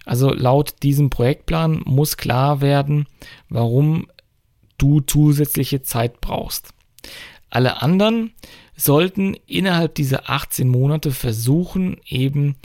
Also 0.04 0.34
laut 0.34 0.82
diesem 0.82 1.08
Projektplan 1.08 1.82
muss 1.84 2.16
klar 2.16 2.60
werden, 2.60 3.06
warum 3.48 4.08
du 4.78 5.00
zusätzliche 5.00 5.82
Zeit 5.82 6.20
brauchst. 6.20 6.70
Alle 7.48 7.80
anderen 7.80 8.32
sollten 8.74 9.34
innerhalb 9.46 9.94
dieser 9.94 10.28
18 10.28 10.66
Monate 10.68 11.12
versuchen, 11.12 11.98
eben 12.06 12.56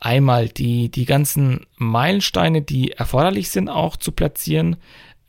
einmal 0.00 0.48
die, 0.48 0.90
die 0.90 1.04
ganzen 1.04 1.66
Meilensteine, 1.76 2.62
die 2.62 2.92
erforderlich 2.92 3.50
sind, 3.50 3.68
auch 3.68 3.96
zu 3.96 4.12
platzieren. 4.12 4.76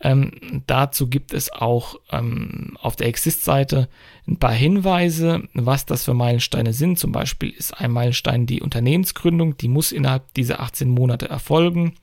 Ähm, 0.03 0.63
dazu 0.65 1.07
gibt 1.07 1.33
es 1.33 1.51
auch 1.53 1.99
ähm, 2.11 2.75
auf 2.81 2.95
der 2.95 3.07
Exist-Seite 3.07 3.87
ein 4.27 4.37
paar 4.37 4.53
Hinweise, 4.53 5.43
was 5.53 5.85
das 5.85 6.05
für 6.05 6.15
Meilensteine 6.15 6.73
sind. 6.73 6.97
Zum 6.97 7.11
Beispiel 7.11 7.51
ist 7.51 7.79
ein 7.79 7.91
Meilenstein 7.91 8.47
die 8.47 8.61
Unternehmensgründung, 8.61 9.57
die 9.57 9.67
muss 9.67 9.91
innerhalb 9.91 10.33
dieser 10.33 10.59
18 10.61 10.89
Monate 10.89 11.29
erfolgen. 11.29 11.93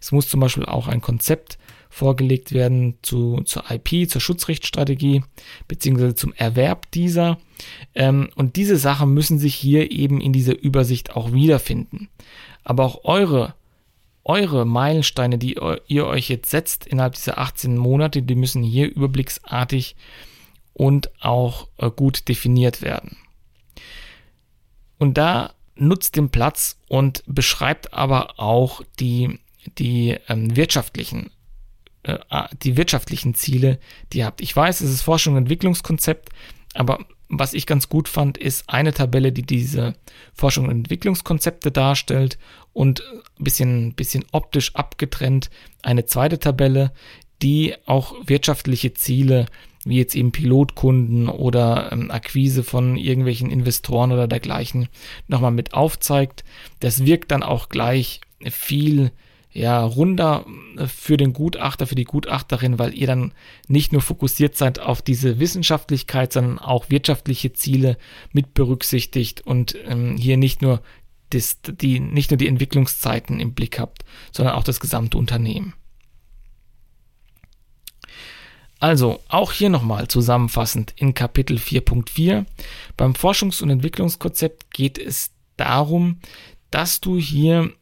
Es 0.00 0.12
muss 0.12 0.28
zum 0.28 0.38
Beispiel 0.38 0.66
auch 0.66 0.86
ein 0.86 1.00
Konzept 1.00 1.58
vorgelegt 1.90 2.52
werden 2.52 2.94
zu, 3.02 3.42
zur 3.44 3.64
IP, 3.68 4.08
zur 4.08 4.20
Schutzrechtsstrategie, 4.20 5.22
beziehungsweise 5.68 6.14
zum 6.14 6.32
Erwerb 6.32 6.90
dieser. 6.92 7.38
Ähm, 7.94 8.30
und 8.36 8.56
diese 8.56 8.76
Sachen 8.76 9.12
müssen 9.12 9.38
sich 9.38 9.54
hier 9.54 9.90
eben 9.90 10.20
in 10.20 10.32
dieser 10.32 10.58
Übersicht 10.58 11.16
auch 11.16 11.32
wiederfinden. 11.32 12.08
Aber 12.62 12.84
auch 12.84 13.04
eure, 13.04 13.54
eure 14.24 14.64
Meilensteine, 14.64 15.36
die 15.36 15.58
ihr 15.88 16.06
euch 16.06 16.30
jetzt 16.30 16.50
setzt 16.50 16.86
innerhalb 16.86 17.14
dieser 17.14 17.38
18 17.38 17.76
Monate, 17.76 18.22
die 18.22 18.36
müssen 18.36 18.62
hier 18.62 18.88
überblicksartig 18.88 19.96
und 20.72 21.10
auch 21.20 21.68
äh, 21.78 21.90
gut 21.90 22.28
definiert 22.28 22.82
werden. 22.82 23.16
Und 24.98 25.18
da 25.18 25.54
nutzt 25.74 26.16
den 26.16 26.30
Platz 26.30 26.78
und 26.88 27.24
beschreibt 27.26 27.92
aber 27.92 28.38
auch 28.38 28.82
die, 29.00 29.40
die 29.78 30.16
ähm, 30.28 30.54
wirtschaftlichen 30.54 31.30
äh, 32.02 32.18
die 32.62 32.76
wirtschaftlichen 32.76 33.34
Ziele, 33.34 33.78
die 34.12 34.18
ihr 34.18 34.26
habt. 34.26 34.40
Ich 34.40 34.54
weiß, 34.54 34.80
es 34.80 34.90
ist 34.90 35.02
Forschung 35.02 35.34
und 35.34 35.42
Entwicklungskonzept, 35.42 36.30
aber 36.74 37.00
was 37.28 37.54
ich 37.54 37.66
ganz 37.66 37.88
gut 37.88 38.08
fand, 38.08 38.38
ist 38.38 38.68
eine 38.68 38.92
Tabelle, 38.92 39.30
die 39.32 39.42
diese 39.42 39.94
Forschung 40.34 40.64
und 40.64 40.72
Entwicklungskonzepte 40.72 41.70
darstellt 41.70 42.38
und 42.72 43.02
ein 43.38 43.44
bisschen, 43.44 43.94
bisschen 43.94 44.24
optisch 44.32 44.74
abgetrennt 44.74 45.48
eine 45.82 46.06
zweite 46.06 46.40
Tabelle, 46.40 46.92
die 47.40 47.74
auch 47.86 48.14
wirtschaftliche 48.26 48.94
Ziele 48.94 49.46
wie 49.84 49.96
jetzt 49.96 50.14
eben 50.14 50.32
Pilotkunden 50.32 51.28
oder 51.28 51.90
ähm, 51.92 52.10
Akquise 52.10 52.62
von 52.62 52.96
irgendwelchen 52.96 53.50
Investoren 53.50 54.12
oder 54.12 54.28
dergleichen 54.28 54.88
nochmal 55.26 55.52
mit 55.52 55.72
aufzeigt. 55.72 56.44
Das 56.80 57.06
wirkt 57.06 57.30
dann 57.30 57.42
auch 57.42 57.68
gleich 57.70 58.20
viel 58.50 59.10
ja, 59.52 59.82
runder 59.84 60.46
äh, 60.76 60.86
für 60.86 61.16
den 61.16 61.32
Gutachter, 61.32 61.86
für 61.86 61.94
die 61.94 62.04
Gutachterin, 62.04 62.78
weil 62.78 62.94
ihr 62.94 63.06
dann 63.06 63.32
nicht 63.68 63.92
nur 63.92 64.02
fokussiert 64.02 64.56
seid 64.56 64.78
auf 64.78 65.02
diese 65.02 65.38
Wissenschaftlichkeit, 65.38 66.32
sondern 66.32 66.58
auch 66.58 66.90
wirtschaftliche 66.90 67.52
Ziele 67.52 67.96
mit 68.32 68.54
berücksichtigt 68.54 69.40
und 69.40 69.76
ähm, 69.86 70.16
hier 70.16 70.36
nicht 70.36 70.62
nur 70.62 70.80
das, 71.30 71.58
die, 71.62 72.00
nicht 72.00 72.30
nur 72.30 72.38
die 72.38 72.48
Entwicklungszeiten 72.48 73.40
im 73.40 73.54
Blick 73.54 73.78
habt, 73.78 74.04
sondern 74.32 74.54
auch 74.54 74.64
das 74.64 74.80
gesamte 74.80 75.16
Unternehmen. 75.18 75.74
Also, 78.80 79.20
auch 79.28 79.52
hier 79.52 79.68
nochmal 79.68 80.08
zusammenfassend 80.08 80.94
in 80.96 81.12
Kapitel 81.12 81.58
4.4. 81.58 82.46
Beim 82.96 83.12
Forschungs- 83.12 83.62
und 83.62 83.68
Entwicklungskonzept 83.68 84.72
geht 84.72 84.96
es 84.96 85.32
darum, 85.58 86.20
dass 86.70 87.00
du 87.00 87.18
hier 87.18 87.72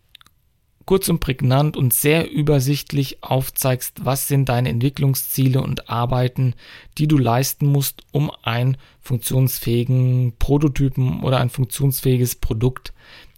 kurz 0.89 1.11
und 1.11 1.20
prägnant 1.20 1.76
und 1.76 1.93
sehr 1.93 2.30
übersichtlich 2.30 3.22
aufzeigst, 3.22 4.07
was 4.07 4.26
sind 4.26 4.49
deine 4.49 4.70
Entwicklungsziele 4.70 5.61
und 5.61 5.91
Arbeiten, 5.91 6.55
die 6.97 7.07
du 7.07 7.18
leisten 7.18 7.66
musst, 7.66 8.05
um 8.11 8.32
einen 8.43 8.78
funktionsfähigen 9.03 10.39
Prototypen 10.39 11.22
oder 11.22 11.41
ein 11.41 11.51
funktionsfähiges 11.51 12.36
Produkt 12.36 12.95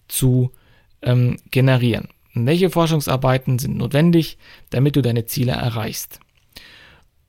zu 0.06 0.52
ähm, 1.02 1.38
generieren. 1.50 2.10
welche 2.34 2.70
Forschungsarbeiten 2.70 3.58
sind 3.58 3.76
notwendig, 3.76 4.38
damit 4.70 4.94
du 4.94 5.02
deine 5.02 5.26
Ziele 5.26 5.50
erreichst? 5.50 6.20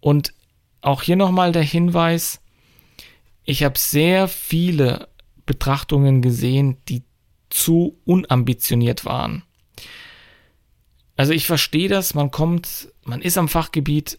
Und 0.01 0.35
auch 0.81 1.01
hier 1.01 1.15
nochmal 1.15 1.51
der 1.51 1.63
Hinweis, 1.63 2.41
ich 3.43 3.63
habe 3.63 3.79
sehr 3.79 4.27
viele 4.27 5.07
Betrachtungen 5.47 6.21
gesehen, 6.21 6.77
die 6.89 7.01
zu 7.49 7.97
unambitioniert 8.05 9.03
waren. 9.03 9.45
Also 11.21 11.33
ich 11.33 11.45
verstehe 11.45 11.87
das, 11.87 12.15
man 12.15 12.31
kommt, 12.31 12.91
man 13.03 13.21
ist 13.21 13.37
am 13.37 13.47
Fachgebiet 13.47 14.17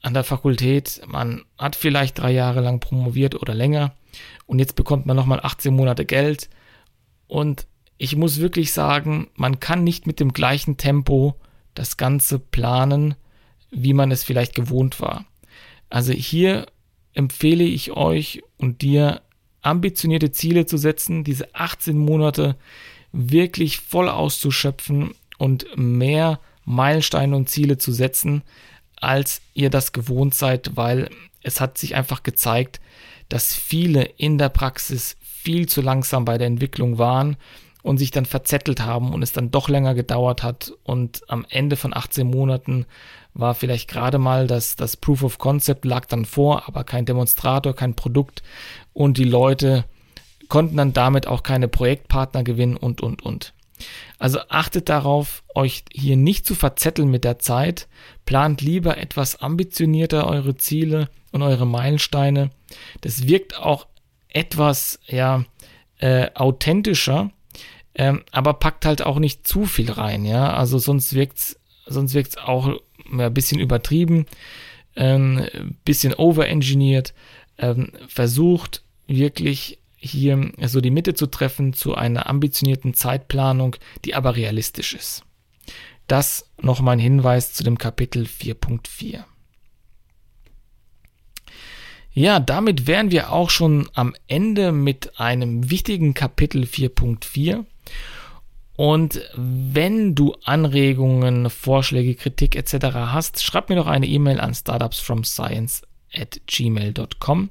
an 0.00 0.14
der 0.14 0.24
Fakultät, 0.24 1.02
man 1.06 1.44
hat 1.58 1.76
vielleicht 1.76 2.18
drei 2.18 2.30
Jahre 2.32 2.62
lang 2.62 2.80
promoviert 2.80 3.34
oder 3.34 3.52
länger 3.52 3.94
und 4.46 4.58
jetzt 4.58 4.74
bekommt 4.74 5.04
man 5.04 5.14
nochmal 5.14 5.40
18 5.42 5.76
Monate 5.76 6.06
Geld 6.06 6.48
und 7.26 7.66
ich 7.98 8.16
muss 8.16 8.40
wirklich 8.40 8.72
sagen, 8.72 9.28
man 9.34 9.60
kann 9.60 9.84
nicht 9.84 10.06
mit 10.06 10.20
dem 10.20 10.32
gleichen 10.32 10.78
Tempo 10.78 11.38
das 11.74 11.98
Ganze 11.98 12.38
planen, 12.38 13.14
wie 13.70 13.92
man 13.92 14.10
es 14.10 14.24
vielleicht 14.24 14.54
gewohnt 14.54 15.02
war. 15.02 15.26
Also 15.90 16.14
hier 16.14 16.64
empfehle 17.12 17.64
ich 17.64 17.90
euch 17.90 18.42
und 18.56 18.80
dir 18.80 19.20
ambitionierte 19.60 20.32
Ziele 20.32 20.64
zu 20.64 20.78
setzen, 20.78 21.24
diese 21.24 21.54
18 21.54 21.98
Monate 21.98 22.56
wirklich 23.12 23.80
voll 23.80 24.08
auszuschöpfen 24.08 25.10
und 25.42 25.66
mehr 25.74 26.38
Meilensteine 26.64 27.34
und 27.34 27.50
Ziele 27.50 27.76
zu 27.76 27.90
setzen, 27.90 28.44
als 28.94 29.40
ihr 29.54 29.70
das 29.70 29.90
gewohnt 29.90 30.36
seid, 30.36 30.76
weil 30.76 31.10
es 31.42 31.60
hat 31.60 31.78
sich 31.78 31.96
einfach 31.96 32.22
gezeigt, 32.22 32.80
dass 33.28 33.52
viele 33.52 34.04
in 34.04 34.38
der 34.38 34.50
Praxis 34.50 35.16
viel 35.20 35.68
zu 35.68 35.80
langsam 35.80 36.24
bei 36.24 36.38
der 36.38 36.46
Entwicklung 36.46 36.96
waren 36.98 37.36
und 37.82 37.98
sich 37.98 38.12
dann 38.12 38.24
verzettelt 38.24 38.82
haben 38.82 39.12
und 39.12 39.24
es 39.24 39.32
dann 39.32 39.50
doch 39.50 39.68
länger 39.68 39.96
gedauert 39.96 40.44
hat 40.44 40.74
und 40.84 41.22
am 41.26 41.44
Ende 41.48 41.74
von 41.74 41.92
18 41.92 42.24
Monaten 42.24 42.86
war 43.34 43.56
vielleicht 43.56 43.90
gerade 43.90 44.18
mal 44.18 44.46
das, 44.46 44.76
das 44.76 44.96
Proof 44.96 45.24
of 45.24 45.38
Concept 45.38 45.84
lag 45.84 46.06
dann 46.06 46.24
vor, 46.24 46.68
aber 46.68 46.84
kein 46.84 47.04
Demonstrator, 47.04 47.74
kein 47.74 47.96
Produkt 47.96 48.44
und 48.92 49.18
die 49.18 49.24
Leute 49.24 49.86
konnten 50.48 50.76
dann 50.76 50.92
damit 50.92 51.26
auch 51.26 51.42
keine 51.42 51.66
Projektpartner 51.66 52.44
gewinnen 52.44 52.76
und, 52.76 53.00
und, 53.00 53.22
und. 53.22 53.52
Also 54.18 54.40
achtet 54.48 54.88
darauf, 54.88 55.42
euch 55.54 55.84
hier 55.92 56.16
nicht 56.16 56.46
zu 56.46 56.54
verzetteln 56.54 57.10
mit 57.10 57.24
der 57.24 57.38
Zeit. 57.38 57.88
Plant 58.24 58.60
lieber 58.60 58.98
etwas 58.98 59.36
ambitionierter 59.40 60.26
eure 60.26 60.56
Ziele 60.56 61.08
und 61.32 61.42
eure 61.42 61.66
Meilensteine. 61.66 62.50
Das 63.00 63.26
wirkt 63.26 63.58
auch 63.58 63.86
etwas 64.28 65.00
ja, 65.06 65.44
äh, 65.98 66.30
authentischer, 66.34 67.30
ähm, 67.94 68.22
aber 68.30 68.54
packt 68.54 68.86
halt 68.86 69.02
auch 69.02 69.18
nicht 69.18 69.46
zu 69.46 69.66
viel 69.66 69.90
rein. 69.90 70.24
Ja, 70.24 70.54
also 70.54 70.78
sonst 70.78 71.14
wirkt's, 71.14 71.58
sonst 71.86 72.14
wirkt's 72.14 72.38
auch 72.38 72.70
ein 73.10 73.34
bisschen 73.34 73.60
übertrieben, 73.60 74.26
ähm, 74.96 75.46
bisschen 75.84 76.14
overengineert. 76.14 77.14
Ähm, 77.58 77.92
versucht 78.08 78.82
wirklich 79.06 79.78
hier 80.02 80.52
so 80.66 80.80
die 80.80 80.90
Mitte 80.90 81.14
zu 81.14 81.26
treffen 81.26 81.72
zu 81.72 81.94
einer 81.94 82.28
ambitionierten 82.28 82.92
Zeitplanung, 82.92 83.76
die 84.04 84.14
aber 84.14 84.36
realistisch 84.36 84.94
ist. 84.94 85.24
Das 86.08 86.50
noch 86.60 86.80
mein 86.80 86.98
Hinweis 86.98 87.54
zu 87.54 87.62
dem 87.62 87.78
Kapitel 87.78 88.24
4.4. 88.24 89.24
Ja, 92.14 92.40
damit 92.40 92.86
wären 92.86 93.10
wir 93.10 93.32
auch 93.32 93.48
schon 93.48 93.88
am 93.94 94.14
Ende 94.26 94.72
mit 94.72 95.18
einem 95.18 95.70
wichtigen 95.70 96.12
Kapitel 96.12 96.64
4.4. 96.64 97.64
Und 98.76 99.20
wenn 99.34 100.14
du 100.14 100.34
Anregungen, 100.44 101.48
Vorschläge, 101.48 102.14
Kritik 102.14 102.56
etc. 102.56 102.94
hast, 102.94 103.42
schreib 103.42 103.68
mir 103.68 103.76
doch 103.76 103.86
eine 103.86 104.06
E-Mail 104.06 104.40
an 104.40 104.54
startupsfromscience 104.54 105.82
at 106.12 106.40
gmail.com. 106.46 107.50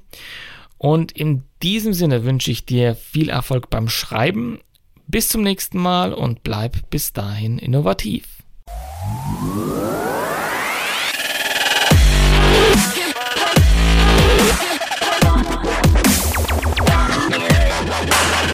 Und 0.78 1.12
in 1.12 1.44
diesem 1.62 1.92
Sinne 1.92 2.24
wünsche 2.24 2.50
ich 2.50 2.66
dir 2.66 2.94
viel 2.94 3.28
Erfolg 3.28 3.70
beim 3.70 3.88
Schreiben. 3.88 4.58
Bis 5.06 5.28
zum 5.28 5.42
nächsten 5.42 5.78
Mal 5.78 6.12
und 6.12 6.42
bleib 6.42 6.90
bis 6.90 7.12
dahin 7.12 7.58
innovativ. 7.58 8.26